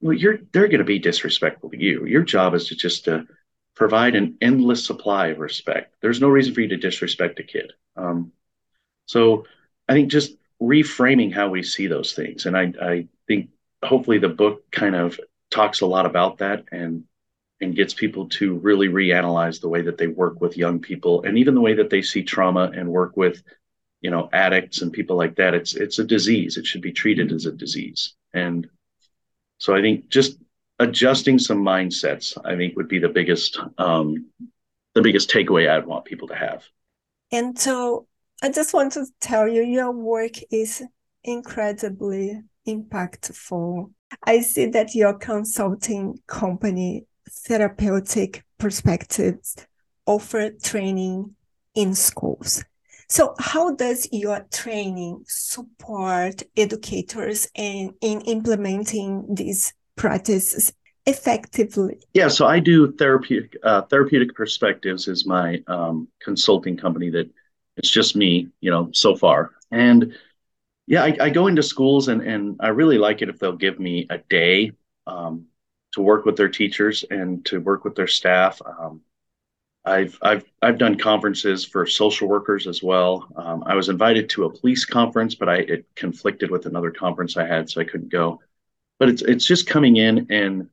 Well, 0.00 0.16
you're 0.16 0.38
they're 0.52 0.68
going 0.68 0.78
to 0.78 0.84
be 0.84 0.98
disrespectful 0.98 1.70
to 1.70 1.82
you. 1.82 2.04
Your 2.04 2.22
job 2.22 2.54
is 2.54 2.68
to 2.68 2.76
just 2.76 3.04
to 3.06 3.26
provide 3.74 4.14
an 4.14 4.36
endless 4.40 4.84
supply 4.84 5.28
of 5.28 5.38
respect. 5.38 5.94
There's 6.00 6.20
no 6.20 6.28
reason 6.28 6.54
for 6.54 6.60
you 6.60 6.68
to 6.68 6.76
disrespect 6.76 7.40
a 7.40 7.44
kid. 7.44 7.72
Um, 7.96 8.32
so 9.06 9.46
I 9.88 9.94
think 9.94 10.10
just 10.10 10.36
reframing 10.60 11.32
how 11.32 11.48
we 11.48 11.62
see 11.62 11.86
those 11.86 12.12
things. 12.12 12.46
And 12.46 12.56
I, 12.56 12.72
I 12.80 13.06
think 13.26 13.50
hopefully 13.82 14.18
the 14.18 14.28
book 14.28 14.68
kind 14.70 14.94
of 14.94 15.18
talks 15.50 15.80
a 15.80 15.86
lot 15.86 16.06
about 16.06 16.38
that 16.38 16.64
and 16.72 17.04
and 17.60 17.74
gets 17.74 17.92
people 17.92 18.28
to 18.28 18.54
really 18.58 18.88
reanalyze 18.88 19.60
the 19.60 19.68
way 19.68 19.82
that 19.82 19.98
they 19.98 20.06
work 20.06 20.40
with 20.40 20.56
young 20.56 20.78
people 20.78 21.22
and 21.24 21.38
even 21.38 21.56
the 21.56 21.60
way 21.60 21.74
that 21.74 21.90
they 21.90 22.02
see 22.02 22.22
trauma 22.22 22.70
and 22.74 22.88
work 22.88 23.16
with 23.16 23.42
you 24.00 24.10
know 24.10 24.28
addicts 24.32 24.82
and 24.82 24.92
people 24.92 25.16
like 25.16 25.36
that 25.36 25.54
it's 25.54 25.74
it's 25.74 25.98
a 25.98 26.04
disease 26.04 26.56
it 26.56 26.66
should 26.66 26.82
be 26.82 26.92
treated 26.92 27.32
as 27.32 27.46
a 27.46 27.52
disease 27.52 28.14
and 28.34 28.68
so 29.58 29.74
i 29.74 29.80
think 29.80 30.08
just 30.08 30.38
adjusting 30.78 31.38
some 31.38 31.62
mindsets 31.62 32.36
i 32.44 32.56
think 32.56 32.76
would 32.76 32.88
be 32.88 32.98
the 32.98 33.08
biggest 33.08 33.58
um 33.78 34.26
the 34.94 35.02
biggest 35.02 35.30
takeaway 35.30 35.68
i'd 35.68 35.86
want 35.86 36.04
people 36.04 36.28
to 36.28 36.34
have 36.34 36.64
and 37.30 37.58
so 37.58 38.06
I 38.40 38.50
just 38.50 38.72
want 38.72 38.92
to 38.92 39.04
tell 39.20 39.48
you, 39.48 39.62
your 39.62 39.90
work 39.90 40.34
is 40.52 40.84
incredibly 41.24 42.40
impactful. 42.68 43.90
I 44.22 44.40
see 44.40 44.66
that 44.66 44.94
your 44.94 45.14
consulting 45.14 46.20
company, 46.28 47.06
Therapeutic 47.28 48.44
Perspectives, 48.56 49.56
offer 50.06 50.50
training 50.50 51.34
in 51.74 51.96
schools. 51.96 52.64
So, 53.08 53.34
how 53.38 53.74
does 53.74 54.06
your 54.12 54.46
training 54.52 55.24
support 55.26 56.42
educators 56.56 57.48
in, 57.54 57.94
in 58.02 58.20
implementing 58.22 59.34
these 59.34 59.72
practices 59.96 60.74
effectively? 61.06 62.00
Yeah, 62.12 62.28
so 62.28 62.46
I 62.46 62.60
do 62.60 62.92
therapeutic 62.92 63.56
uh, 63.62 63.82
therapeutic 63.82 64.34
perspectives 64.34 65.08
is 65.08 65.26
my 65.26 65.62
um, 65.68 66.08
consulting 66.20 66.76
company 66.76 67.08
that 67.10 67.30
it's 67.78 67.90
just 67.90 68.14
me, 68.14 68.48
you 68.60 68.70
know, 68.70 68.90
so 68.92 69.16
far. 69.16 69.52
And 69.70 70.14
yeah, 70.86 71.04
I, 71.04 71.16
I, 71.20 71.30
go 71.30 71.46
into 71.46 71.62
schools 71.62 72.08
and, 72.08 72.22
and 72.22 72.56
I 72.60 72.68
really 72.68 72.98
like 72.98 73.22
it 73.22 73.28
if 73.28 73.38
they'll 73.38 73.52
give 73.52 73.78
me 73.78 74.06
a 74.10 74.18
day 74.18 74.72
um, 75.06 75.46
to 75.92 76.02
work 76.02 76.24
with 76.24 76.36
their 76.36 76.48
teachers 76.48 77.04
and 77.10 77.44
to 77.46 77.60
work 77.60 77.84
with 77.84 77.94
their 77.94 78.06
staff. 78.06 78.60
Um, 78.66 79.02
I've, 79.88 80.18
I've, 80.22 80.44
I've 80.62 80.78
done 80.78 80.98
conferences 80.98 81.64
for 81.64 81.86
social 81.86 82.28
workers 82.28 82.66
as 82.66 82.82
well. 82.82 83.28
Um, 83.36 83.62
I 83.66 83.74
was 83.74 83.88
invited 83.88 84.28
to 84.30 84.44
a 84.44 84.52
police 84.52 84.84
conference, 84.84 85.34
but 85.34 85.48
I, 85.48 85.56
it 85.56 85.86
conflicted 85.94 86.50
with 86.50 86.66
another 86.66 86.90
conference 86.90 87.36
I 87.36 87.46
had, 87.46 87.68
so 87.68 87.80
I 87.80 87.84
couldn't 87.84 88.12
go. 88.12 88.40
But 88.98 89.08
it's, 89.08 89.22
it's 89.22 89.46
just 89.46 89.66
coming 89.66 89.96
in 89.96 90.26
and 90.30 90.68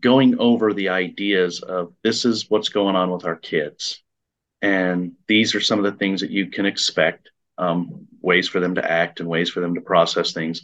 going 0.00 0.38
over 0.38 0.72
the 0.72 0.88
ideas 0.88 1.60
of 1.60 1.92
this 2.02 2.24
is 2.24 2.48
what's 2.48 2.70
going 2.70 2.96
on 2.96 3.10
with 3.10 3.24
our 3.24 3.36
kids 3.36 4.02
and 4.62 5.12
these 5.26 5.54
are 5.54 5.60
some 5.60 5.78
of 5.78 5.84
the 5.84 5.98
things 5.98 6.20
that 6.20 6.30
you 6.30 6.46
can 6.46 6.66
expect 6.66 7.30
um, 7.58 8.06
ways 8.20 8.48
for 8.48 8.60
them 8.60 8.74
to 8.74 8.90
act 8.90 9.20
and 9.20 9.28
ways 9.28 9.50
for 9.50 9.60
them 9.60 9.74
to 9.74 9.80
process 9.80 10.32
things. 10.32 10.62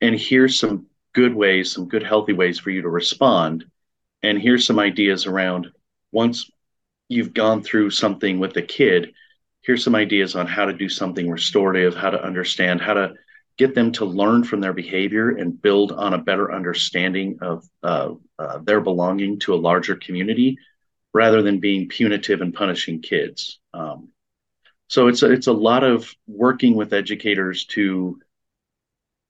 And 0.00 0.14
here's 0.14 0.58
some 0.58 0.86
good 1.14 1.34
ways, 1.34 1.72
some 1.72 1.88
good, 1.88 2.02
healthy 2.02 2.32
ways 2.32 2.58
for 2.58 2.70
you 2.70 2.82
to 2.82 2.88
respond. 2.88 3.64
And 4.22 4.40
here's 4.40 4.66
some 4.66 4.78
ideas 4.78 5.26
around 5.26 5.68
once 6.12 6.50
you've 7.10 7.34
gone 7.34 7.62
through 7.62 7.90
something 7.90 8.38
with 8.38 8.54
the 8.54 8.62
kid, 8.62 9.12
here's 9.62 9.84
some 9.84 9.96
ideas 9.96 10.36
on 10.36 10.46
how 10.46 10.64
to 10.64 10.72
do 10.72 10.88
something 10.88 11.28
restorative, 11.28 11.94
how 11.94 12.10
to 12.10 12.24
understand, 12.24 12.80
how 12.80 12.94
to 12.94 13.14
get 13.58 13.74
them 13.74 13.92
to 13.92 14.04
learn 14.04 14.44
from 14.44 14.60
their 14.60 14.72
behavior 14.72 15.30
and 15.30 15.60
build 15.60 15.92
on 15.92 16.14
a 16.14 16.18
better 16.18 16.52
understanding 16.52 17.38
of 17.42 17.68
uh, 17.82 18.14
uh, 18.38 18.58
their 18.58 18.80
belonging 18.80 19.38
to 19.40 19.52
a 19.52 19.56
larger 19.56 19.96
community 19.96 20.56
rather 21.12 21.42
than 21.42 21.58
being 21.58 21.88
punitive 21.88 22.40
and 22.40 22.54
punishing 22.54 23.02
kids. 23.02 23.58
Um, 23.74 24.10
so 24.88 25.08
it's 25.08 25.22
a, 25.22 25.30
it's 25.30 25.48
a 25.48 25.52
lot 25.52 25.84
of 25.84 26.14
working 26.26 26.74
with 26.74 26.92
educators 26.92 27.64
to, 27.66 28.20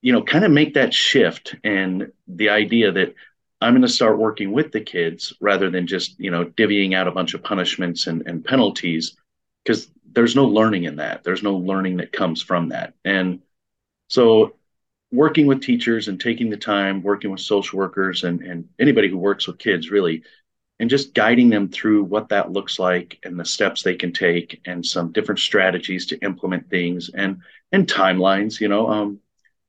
you 0.03 0.13
know, 0.13 0.23
kind 0.23 0.45
of 0.45 0.51
make 0.51 0.75
that 0.75 0.95
shift 0.95 1.57
and 1.65 2.13
the 2.29 2.51
idea 2.51 2.93
that 2.93 3.15
I'm 3.61 3.73
going 3.75 3.83
to 3.83 3.89
start 3.89 4.19
working 4.19 4.53
with 4.53 4.73
the 4.73 4.81
kids 4.81 5.35
rather 5.41 5.71
than 5.71 5.87
just 5.87 6.19
you 6.19 6.31
know 6.31 6.45
divvying 6.45 6.95
out 6.95 7.09
a 7.09 7.13
bunch 7.13 7.35
of 7.35 7.43
punishments 7.43 8.07
and, 8.07 8.23
and 8.27 8.45
penalties 8.45 9.17
because 9.65 9.91
there's 10.13 10.37
no 10.37 10.47
learning 10.47 10.85
in 10.85 10.97
that. 10.97 11.23
There's 11.23 11.43
no 11.43 11.57
learning 11.57 11.99
that 11.99 12.13
comes 12.13 12.43
from 12.43 12.71
that. 12.71 12.95
And 13.05 13.41
so 14.09 14.57
working 15.13 15.47
with 15.47 15.61
teachers 15.61 16.09
and 16.09 16.21
taking 16.21 16.51
the 16.51 16.57
time, 16.57 17.03
working 17.03 17.31
with 17.31 17.41
social 17.41 17.79
workers 17.79 18.25
and, 18.25 18.41
and 18.43 18.69
anybody 18.79 19.09
who 19.09 19.19
works 19.19 19.47
with 19.47 19.59
kids 19.59 19.91
really 19.91 20.23
and 20.81 20.89
just 20.89 21.15
guiding 21.15 21.51
them 21.51 21.69
through 21.69 22.05
what 22.05 22.31
that 22.31 22.53
looks 22.53 22.79
like 22.79 23.19
and 23.23 23.39
the 23.39 23.45
steps 23.45 23.83
they 23.83 23.95
can 23.95 24.13
take 24.13 24.61
and 24.65 24.85
some 24.85 25.13
different 25.13 25.39
strategies 25.39 26.07
to 26.07 26.19
implement 26.25 26.71
things 26.71 27.11
and 27.11 27.43
and 27.71 27.87
timelines 27.87 28.61
you 28.61 28.69
know 28.69 28.89
um, 28.89 29.21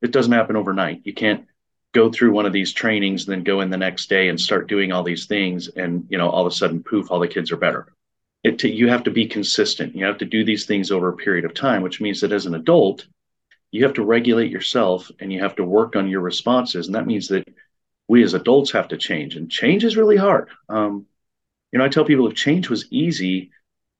it 0.01 0.11
doesn't 0.11 0.31
happen 0.31 0.55
overnight 0.55 1.01
you 1.03 1.13
can't 1.13 1.45
go 1.93 2.11
through 2.11 2.31
one 2.31 2.45
of 2.45 2.53
these 2.53 2.73
trainings 2.73 3.25
then 3.25 3.43
go 3.43 3.61
in 3.61 3.69
the 3.69 3.77
next 3.77 4.09
day 4.09 4.29
and 4.29 4.39
start 4.39 4.67
doing 4.67 4.91
all 4.91 5.03
these 5.03 5.25
things 5.25 5.67
and 5.67 6.05
you 6.09 6.17
know 6.17 6.29
all 6.29 6.45
of 6.45 6.51
a 6.51 6.55
sudden 6.55 6.83
poof 6.83 7.11
all 7.11 7.19
the 7.19 7.27
kids 7.27 7.51
are 7.51 7.57
better 7.57 7.87
it 8.43 8.63
you 8.63 8.87
have 8.87 9.03
to 9.03 9.11
be 9.11 9.25
consistent 9.25 9.95
you 9.95 10.05
have 10.05 10.17
to 10.17 10.25
do 10.25 10.43
these 10.43 10.65
things 10.65 10.91
over 10.91 11.09
a 11.09 11.15
period 11.17 11.45
of 11.45 11.53
time 11.53 11.81
which 11.81 12.01
means 12.01 12.21
that 12.21 12.31
as 12.31 12.45
an 12.45 12.55
adult 12.55 13.05
you 13.71 13.83
have 13.83 13.93
to 13.93 14.03
regulate 14.03 14.51
yourself 14.51 15.09
and 15.19 15.31
you 15.31 15.39
have 15.39 15.55
to 15.55 15.63
work 15.63 15.95
on 15.95 16.09
your 16.09 16.21
responses 16.21 16.87
and 16.87 16.95
that 16.95 17.07
means 17.07 17.27
that 17.27 17.47
we 18.11 18.23
as 18.23 18.33
adults 18.33 18.71
have 18.71 18.89
to 18.89 18.97
change, 18.97 19.37
and 19.37 19.49
change 19.49 19.85
is 19.85 19.95
really 19.95 20.17
hard. 20.17 20.49
Um, 20.67 21.05
you 21.71 21.79
know, 21.79 21.85
I 21.85 21.87
tell 21.87 22.03
people 22.03 22.27
if 22.27 22.35
change 22.35 22.69
was 22.69 22.91
easy, 22.91 23.51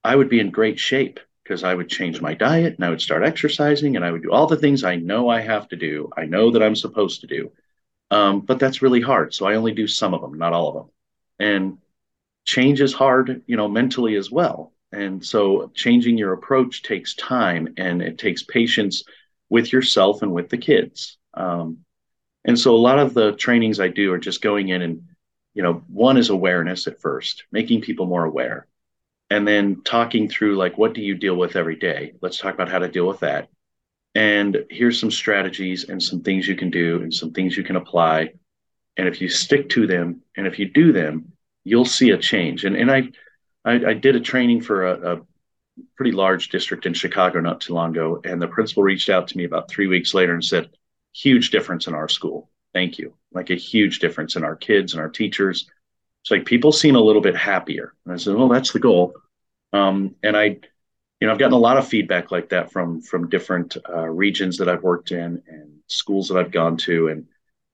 I 0.03 0.17
would 0.17 0.27
be 0.27 0.41
in 0.41 0.51
great 0.51 0.77
shape 0.77 1.21
because 1.41 1.63
I 1.63 1.73
would 1.73 1.87
change 1.87 2.19
my 2.19 2.33
diet 2.33 2.75
and 2.75 2.83
I 2.83 2.89
would 2.89 2.99
start 2.99 3.23
exercising 3.23 3.95
and 3.95 4.03
I 4.03 4.11
would 4.11 4.23
do 4.23 4.31
all 4.33 4.47
the 4.47 4.57
things 4.57 4.83
I 4.83 4.97
know 4.97 5.29
I 5.29 5.39
have 5.39 5.69
to 5.69 5.77
do. 5.77 6.09
I 6.17 6.25
know 6.25 6.51
that 6.51 6.61
I'm 6.61 6.75
supposed 6.75 7.21
to 7.21 7.27
do. 7.27 7.53
Um, 8.11 8.41
but 8.41 8.59
that's 8.59 8.81
really 8.81 9.01
hard. 9.01 9.33
So 9.33 9.47
I 9.47 9.55
only 9.55 9.71
do 9.71 9.87
some 9.87 10.13
of 10.13 10.21
them, 10.21 10.37
not 10.37 10.53
all 10.53 10.67
of 10.67 10.75
them. 10.75 10.89
And 11.39 11.77
change 12.45 12.81
is 12.81 12.93
hard, 12.93 13.41
you 13.47 13.55
know, 13.55 13.69
mentally 13.69 14.15
as 14.15 14.29
well. 14.29 14.73
And 14.91 15.25
so 15.25 15.71
changing 15.73 16.17
your 16.17 16.33
approach 16.33 16.83
takes 16.83 17.15
time 17.15 17.73
and 17.77 18.01
it 18.01 18.17
takes 18.17 18.43
patience 18.43 19.03
with 19.49 19.71
yourself 19.71 20.21
and 20.21 20.33
with 20.33 20.49
the 20.49 20.57
kids. 20.57 21.17
Um, 21.33 21.79
and 22.43 22.59
so 22.59 22.75
a 22.75 22.77
lot 22.77 22.99
of 22.99 23.13
the 23.13 23.31
trainings 23.33 23.79
I 23.79 23.87
do 23.87 24.11
are 24.11 24.17
just 24.17 24.41
going 24.41 24.69
in 24.69 24.81
and, 24.81 25.03
you 25.53 25.63
know, 25.63 25.83
one 25.87 26.17
is 26.17 26.29
awareness 26.29 26.87
at 26.87 26.99
first, 26.99 27.45
making 27.51 27.81
people 27.81 28.05
more 28.05 28.25
aware. 28.25 28.67
And 29.29 29.47
then 29.47 29.81
talking 29.83 30.27
through 30.27 30.57
like, 30.57 30.77
what 30.77 30.93
do 30.93 31.01
you 31.01 31.15
deal 31.15 31.35
with 31.35 31.55
every 31.55 31.77
day? 31.77 32.13
Let's 32.21 32.37
talk 32.37 32.53
about 32.53 32.69
how 32.69 32.79
to 32.79 32.89
deal 32.89 33.07
with 33.07 33.21
that. 33.21 33.47
And 34.13 34.65
here's 34.69 34.99
some 34.99 35.11
strategies 35.11 35.89
and 35.89 36.01
some 36.01 36.21
things 36.21 36.47
you 36.47 36.55
can 36.55 36.69
do 36.69 37.01
and 37.01 37.13
some 37.13 37.31
things 37.31 37.55
you 37.55 37.63
can 37.63 37.77
apply. 37.77 38.33
And 38.97 39.07
if 39.07 39.21
you 39.21 39.29
stick 39.29 39.69
to 39.69 39.87
them 39.87 40.21
and 40.35 40.45
if 40.45 40.59
you 40.59 40.69
do 40.69 40.91
them, 40.91 41.31
you'll 41.63 41.85
see 41.85 42.11
a 42.11 42.17
change. 42.17 42.65
And, 42.65 42.75
and 42.75 42.91
I, 42.91 43.09
I, 43.63 43.73
I 43.85 43.93
did 43.93 44.15
a 44.15 44.19
training 44.19 44.61
for 44.61 44.87
a, 44.87 45.13
a 45.13 45.21
pretty 45.95 46.11
large 46.11 46.49
district 46.49 46.85
in 46.85 46.93
Chicago 46.93 47.39
not 47.39 47.61
too 47.61 47.73
long 47.73 47.91
ago, 47.91 48.21
and 48.23 48.41
the 48.41 48.47
principal 48.47 48.83
reached 48.83 49.09
out 49.09 49.27
to 49.29 49.37
me 49.37 49.45
about 49.45 49.69
three 49.69 49.87
weeks 49.87 50.13
later 50.13 50.33
and 50.33 50.43
said, 50.43 50.69
"Huge 51.13 51.51
difference 51.51 51.87
in 51.87 51.93
our 51.93 52.09
school. 52.09 52.49
Thank 52.73 52.97
you. 52.97 53.13
Like 53.31 53.49
a 53.49 53.55
huge 53.55 53.99
difference 53.99 54.35
in 54.35 54.43
our 54.43 54.55
kids 54.55 54.93
and 54.93 55.01
our 55.01 55.09
teachers. 55.09 55.69
It's 56.23 56.31
like 56.31 56.45
people 56.45 56.71
seem 56.71 56.95
a 56.95 57.01
little 57.01 57.21
bit 57.21 57.35
happier." 57.35 57.93
And 58.05 58.13
I 58.13 58.17
said, 58.17 58.35
"Well, 58.35 58.49
that's 58.49 58.73
the 58.73 58.79
goal." 58.79 59.13
Um, 59.73 60.15
and 60.21 60.35
I, 60.35 60.59
you 61.21 61.27
know, 61.27 61.33
I've 61.33 61.39
gotten 61.39 61.53
a 61.53 61.59
lot 61.59 61.77
of 61.77 61.87
feedback 61.87 62.31
like 62.31 62.49
that 62.49 62.71
from 62.71 62.99
from 62.99 63.29
different 63.29 63.77
uh, 63.87 64.09
regions 64.09 64.57
that 64.57 64.67
I've 64.67 64.81
worked 64.81 65.11
in 65.11 65.43
and 65.47 65.79
schools 65.87 66.27
that 66.27 66.37
I've 66.37 66.51
gone 66.51 66.77
to, 66.77 67.09
and 67.09 67.27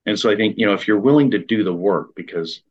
and 0.06 0.20
so 0.20 0.30
I 0.30 0.36
think 0.36 0.58
you 0.58 0.66
know 0.66 0.74
if 0.74 0.88
you're 0.88 1.00
willing 1.00 1.32
to 1.32 1.40
do 1.40 1.64
the 1.64 1.74
work 1.74 2.14
because 2.14 2.62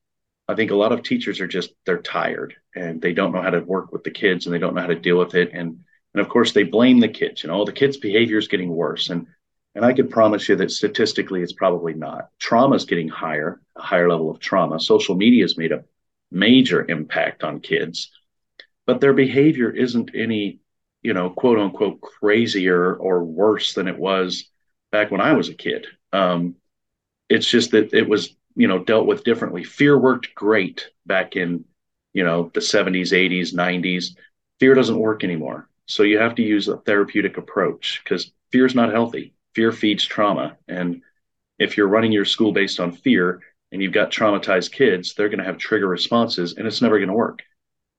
I 0.49 0.55
think 0.55 0.71
a 0.71 0.77
lot 0.77 0.93
of 0.93 1.03
teachers 1.03 1.41
are 1.41 1.47
just 1.47 1.71
they're 1.87 2.03
tired 2.03 2.55
and 2.75 3.01
they 3.01 3.15
don't 3.15 3.33
know 3.33 3.41
how 3.41 3.51
to 3.51 3.61
work 3.61 3.91
with 3.91 4.05
the 4.05 4.11
kids 4.11 4.45
and 4.45 4.55
they 4.55 4.59
don't 4.59 4.75
know 4.75 4.83
how 4.83 4.87
to 4.89 4.95
deal 4.95 5.19
with 5.19 5.35
it. 5.35 5.51
And 5.55 5.79
and 6.13 6.21
of 6.21 6.29
course 6.29 6.53
they 6.53 6.63
blame 6.63 7.01
the 7.01 7.09
kids 7.09 7.43
you 7.43 7.49
know 7.49 7.65
the 7.65 7.73
kids 7.73 7.97
behavior 7.97 8.39
is 8.39 8.49
getting 8.49 8.69
worse. 8.69 9.09
And 9.09 9.27
and 9.75 9.83
I 9.85 9.95
could 9.95 10.11
promise 10.11 10.47
you 10.47 10.57
that 10.57 10.71
statistically 10.71 11.43
it's 11.43 11.53
probably 11.55 11.95
not. 11.95 12.29
Trauma 12.39 12.77
is 12.77 12.85
getting 12.85 13.09
higher 13.09 13.63
a 13.77 13.83
higher 13.83 14.11
level 14.11 14.31
of 14.31 14.41
trauma. 14.41 14.79
Social 14.79 15.15
media 15.15 15.45
has 15.45 15.57
made 15.57 15.73
a 15.73 15.85
major 16.31 16.85
impact 16.91 17.45
on 17.45 17.61
kids 17.61 18.11
but 18.87 19.01
their 19.01 19.13
behavior 19.13 19.71
isn't 19.71 20.13
any 20.15 20.61
you 21.07 21.15
know 21.15 21.31
quote 21.31 21.61
unquote 21.61 22.01
crazier 22.01 22.95
or 22.97 23.23
worse 23.23 23.75
than 23.75 23.87
it 23.87 23.97
was 23.97 24.51
back 24.91 25.13
when 25.13 25.21
I 25.21 25.35
was 25.35 25.49
a 25.49 25.55
kid. 25.55 25.87
Um, 26.13 26.57
it's 27.29 27.49
just 27.49 27.71
that 27.71 27.95
it 27.95 28.09
was 28.09 28.35
you 28.57 28.67
know 28.67 28.83
dealt 28.83 29.07
with 29.07 29.23
differently. 29.23 29.63
Fear 29.63 29.97
worked 29.99 30.35
great 30.35 30.91
back 31.07 31.37
in 31.37 31.65
you 32.13 32.25
know 32.25 32.51
the 32.53 32.61
70s 32.61 33.13
80s 33.13 33.55
90s 33.55 34.17
fear 34.59 34.75
doesn't 34.75 34.99
work 34.99 35.23
anymore. 35.23 35.69
So 35.87 36.03
you 36.03 36.19
have 36.19 36.35
to 36.35 36.43
use 36.43 36.67
a 36.67 36.79
therapeutic 36.79 37.37
approach 37.37 38.01
because 38.03 38.33
fear 38.51 38.67
is 38.67 38.75
not 38.75 38.91
healthy. 38.91 39.33
Fear 39.55 39.71
feeds 39.71 40.05
trauma. 40.05 40.57
And 40.67 41.03
if 41.61 41.77
you're 41.77 41.87
running 41.87 42.11
your 42.11 42.25
school 42.25 42.51
based 42.51 42.81
on 42.81 42.91
fear 42.91 43.43
and 43.71 43.81
you've 43.81 43.93
got 43.93 44.11
traumatized 44.11 44.73
kids 44.73 45.15
they're 45.15 45.29
going 45.29 45.39
to 45.39 45.45
have 45.45 45.59
trigger 45.59 45.87
responses 45.87 46.55
and 46.55 46.67
it's 46.67 46.83
never 46.83 46.99
going 46.99 47.09
to 47.09 47.15
work 47.15 47.43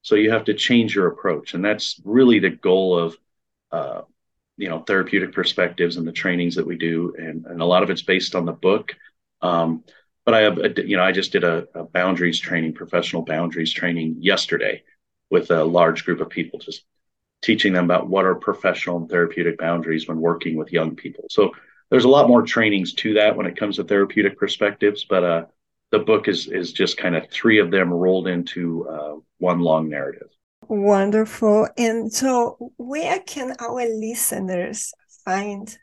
so 0.08 0.16
you 0.16 0.32
have 0.32 0.46
to 0.46 0.54
change 0.54 0.96
your 0.96 1.08
approach. 1.08 1.54
And 1.54 1.66
that's 1.66 2.00
really 2.06 2.40
the 2.40 2.50
goal 2.50 2.98
of 2.98 3.18
uh, 3.74 4.02
you 4.56 4.70
know 4.70 4.80
therapeutic 4.80 5.34
perspectives 5.34 5.98
and 5.98 6.08
the 6.08 6.14
trainings 6.14 6.56
that 6.56 6.66
we 6.66 6.78
do. 6.78 7.14
And, 7.18 7.46
and 7.46 7.62
a 7.62 7.66
lot 7.66 7.84
of 7.84 7.90
it's 7.90 8.04
based 8.04 8.34
on 8.34 8.46
the 8.46 8.54
book. 8.54 8.96
Um, 9.42 9.84
but 10.24 10.34
I 10.34 10.42
have, 10.44 10.60
you 10.78 10.96
know, 10.96 11.04
I 11.04 11.12
just 11.12 11.34
did 11.34 11.44
a, 11.44 11.68
a, 11.76 11.84
boundaries 11.84 12.40
training, 12.40 12.74
professional 12.74 13.24
boundaries 13.24 13.74
training 13.74 14.16
yesterday 14.20 14.84
with 15.30 15.52
a 15.52 15.66
large 15.66 16.06
group 16.06 16.22
of 16.22 16.30
people, 16.30 16.60
just 16.60 16.86
teaching 17.42 17.74
them 17.74 17.84
about 17.84 18.08
what 18.08 18.24
are 18.24 18.36
professional 18.36 18.96
and 18.96 19.10
therapeutic 19.10 19.58
boundaries 19.58 20.08
when 20.08 20.22
working 20.22 20.56
with 20.56 20.72
young 20.72 20.96
people. 20.96 21.26
So 21.30 21.52
there's 21.90 22.06
a 22.06 22.10
lot 22.10 22.30
more 22.30 22.44
trainings 22.44 22.94
to 22.94 23.16
that 23.16 23.36
when 23.36 23.46
it 23.46 23.58
comes 23.58 23.76
to 23.76 23.84
therapeutic 23.84 24.40
perspectives, 24.40 25.04
but 25.04 25.24
uh, 25.26 25.46
the 25.92 26.00
book 26.00 26.28
is 26.28 26.48
is 26.48 26.74
just 26.74 26.98
kind 26.98 27.16
of 27.16 27.30
three 27.30 27.60
of 27.60 27.72
them 27.72 27.92
rolled 27.92 28.28
into 28.28 28.88
uh, 28.90 29.16
one 29.40 29.60
long 29.60 29.90
narrative. 29.90 30.30
Wonderful. 30.68 31.70
And 31.78 32.12
so, 32.12 32.72
where 32.78 33.20
can 33.20 33.56
our 33.60 33.86
listeners 33.88 34.94
find 35.24 35.76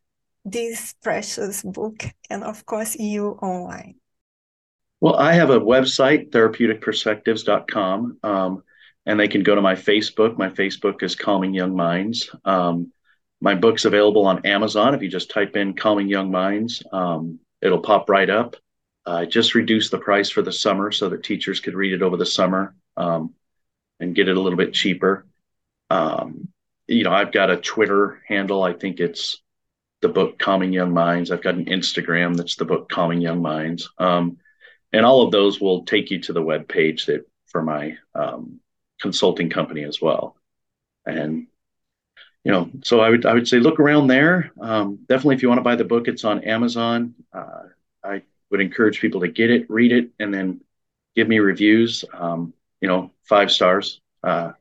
this 0.44 0.94
precious 1.02 1.62
book 1.62 2.04
and, 2.28 2.44
of 2.44 2.66
course, 2.66 2.96
you 2.96 3.28
online? 3.28 3.94
Well, 5.00 5.16
I 5.16 5.32
have 5.34 5.50
a 5.50 5.60
website, 5.60 6.30
therapeuticperspectives.com, 6.30 8.18
um, 8.22 8.62
and 9.06 9.20
they 9.20 9.28
can 9.28 9.42
go 9.42 9.54
to 9.54 9.62
my 9.62 9.74
Facebook. 9.74 10.36
My 10.36 10.50
Facebook 10.50 11.02
is 11.02 11.14
Calming 11.14 11.54
Young 11.54 11.74
Minds. 11.74 12.30
Um, 12.44 12.92
my 13.40 13.54
book's 13.54 13.84
available 13.84 14.26
on 14.26 14.44
Amazon. 14.46 14.94
If 14.94 15.02
you 15.02 15.08
just 15.08 15.30
type 15.30 15.56
in 15.56 15.74
Calming 15.74 16.08
Young 16.08 16.30
Minds, 16.30 16.82
um, 16.92 17.38
it'll 17.60 17.80
pop 17.80 18.08
right 18.08 18.28
up. 18.28 18.56
I 19.06 19.26
just 19.26 19.54
reduced 19.54 19.90
the 19.90 19.98
price 19.98 20.30
for 20.30 20.42
the 20.42 20.52
summer 20.52 20.90
so 20.90 21.08
that 21.10 21.22
teachers 21.22 21.60
could 21.60 21.74
read 21.74 21.92
it 21.92 22.02
over 22.02 22.16
the 22.16 22.26
summer 22.26 22.74
um, 22.96 23.34
and 24.00 24.14
get 24.14 24.28
it 24.28 24.36
a 24.36 24.40
little 24.40 24.56
bit 24.56 24.72
cheaper. 24.72 25.26
Um, 25.90 26.48
you 26.86 27.04
know, 27.04 27.12
I've 27.12 27.32
got 27.32 27.50
a 27.50 27.56
Twitter 27.56 28.22
handle. 28.26 28.62
I 28.62 28.72
think 28.72 29.00
it's 29.00 29.42
the 30.00 30.08
book 30.08 30.38
Calming 30.38 30.72
Young 30.72 30.92
Minds. 30.92 31.30
I've 31.30 31.42
got 31.42 31.54
an 31.54 31.66
Instagram 31.66 32.36
that's 32.36 32.56
the 32.56 32.64
book 32.64 32.88
Calming 32.88 33.20
Young 33.20 33.42
Minds. 33.42 33.90
Um, 33.98 34.38
and 34.92 35.04
all 35.04 35.22
of 35.22 35.32
those 35.32 35.60
will 35.60 35.84
take 35.84 36.10
you 36.10 36.20
to 36.20 36.32
the 36.32 36.42
web 36.42 36.68
page 36.68 37.06
that 37.06 37.26
for 37.46 37.62
my 37.62 37.96
um, 38.14 38.60
consulting 39.00 39.50
company 39.50 39.84
as 39.84 40.00
well. 40.00 40.36
And 41.06 41.46
you 42.44 42.52
know, 42.52 42.70
so 42.82 43.00
I 43.00 43.08
would 43.08 43.24
I 43.24 43.32
would 43.32 43.48
say 43.48 43.58
look 43.58 43.80
around 43.80 44.06
there. 44.06 44.52
Um, 44.60 44.98
definitely, 45.08 45.36
if 45.36 45.42
you 45.42 45.48
want 45.48 45.58
to 45.58 45.64
buy 45.64 45.76
the 45.76 45.84
book, 45.84 46.08
it's 46.08 46.24
on 46.24 46.44
Amazon. 46.44 47.14
Uh, 47.32 47.62
I 48.02 48.22
would 48.54 48.60
encourage 48.60 49.00
people 49.00 49.20
to 49.20 49.26
get 49.26 49.50
it, 49.50 49.68
read 49.68 49.90
it, 49.90 50.10
and 50.20 50.32
then 50.32 50.60
give 51.16 51.26
me 51.26 51.40
reviews. 51.40 52.04
Um, 52.12 52.54
you 52.80 52.86
know, 52.86 53.10
five 53.28 53.50
stars. 53.50 54.00
Uh, 54.22 54.52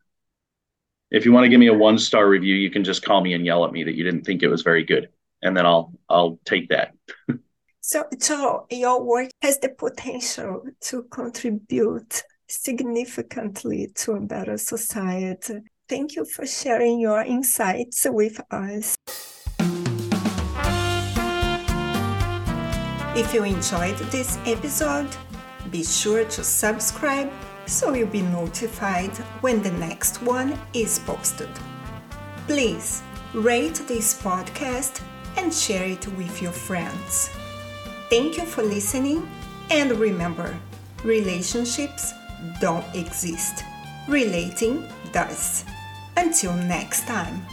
if 1.12 1.26
you 1.26 1.32
want 1.32 1.44
to 1.44 1.50
give 1.50 1.60
me 1.60 1.68
a 1.68 1.74
one 1.76 2.00
star 2.00 2.28
review, 2.28 2.56
you 2.56 2.72
can 2.72 2.84
just 2.84 3.06
call 3.06 3.22
me 3.22 3.36
and 3.36 3.46
yell 3.46 3.66
at 3.66 3.72
me 3.72 3.84
that 3.84 3.94
you 3.94 4.04
didn't 4.04 4.24
think 4.24 4.42
it 4.42 4.48
was 4.48 4.64
very 4.64 4.84
good, 4.84 5.10
and 5.44 5.56
then 5.56 5.68
I'll 5.68 5.94
I'll 6.10 6.40
take 6.44 6.70
that. 6.70 6.96
So, 7.86 8.06
so 8.18 8.66
your 8.72 9.04
work 9.04 9.30
has 9.42 9.60
the 9.60 9.68
potential 9.68 10.64
to 10.84 11.04
contribute 11.12 12.24
significantly 12.48 13.92
to 13.96 14.14
a 14.14 14.22
better 14.22 14.58
society. 14.58 15.56
Thank 15.90 16.16
you 16.16 16.24
for 16.24 16.46
sharing 16.46 17.02
your 17.02 17.20
insights 17.24 18.08
with 18.10 18.40
us. 18.52 18.96
If 23.16 23.32
you 23.32 23.44
enjoyed 23.44 23.96
this 24.10 24.40
episode, 24.48 25.08
be 25.70 25.84
sure 25.84 26.26
to 26.26 26.44
subscribe 26.44 27.32
so 27.68 27.94
you'll 27.94 28.08
be 28.08 28.24
notified 28.24 29.16
when 29.42 29.62
the 29.62 29.72
next 29.74 30.24
one 30.24 30.58
is 30.74 30.98
posted. 30.98 31.50
Please 32.48 33.04
rate 33.36 33.76
this 33.88 34.20
podcast 34.20 35.00
and 35.38 35.54
share 35.54 35.86
it 35.86 36.08
with 36.18 36.42
your 36.42 36.52
friends. 36.52 37.30
Thank 38.10 38.38
you 38.38 38.46
for 38.46 38.64
listening, 38.64 39.30
and 39.70 39.92
remember 39.92 40.58
relationships 41.04 42.14
don't 42.60 42.96
exist, 42.96 43.64
relating 44.08 44.88
does. 45.12 45.66
Until 46.18 46.56
next 46.56 47.06
time. 47.06 47.46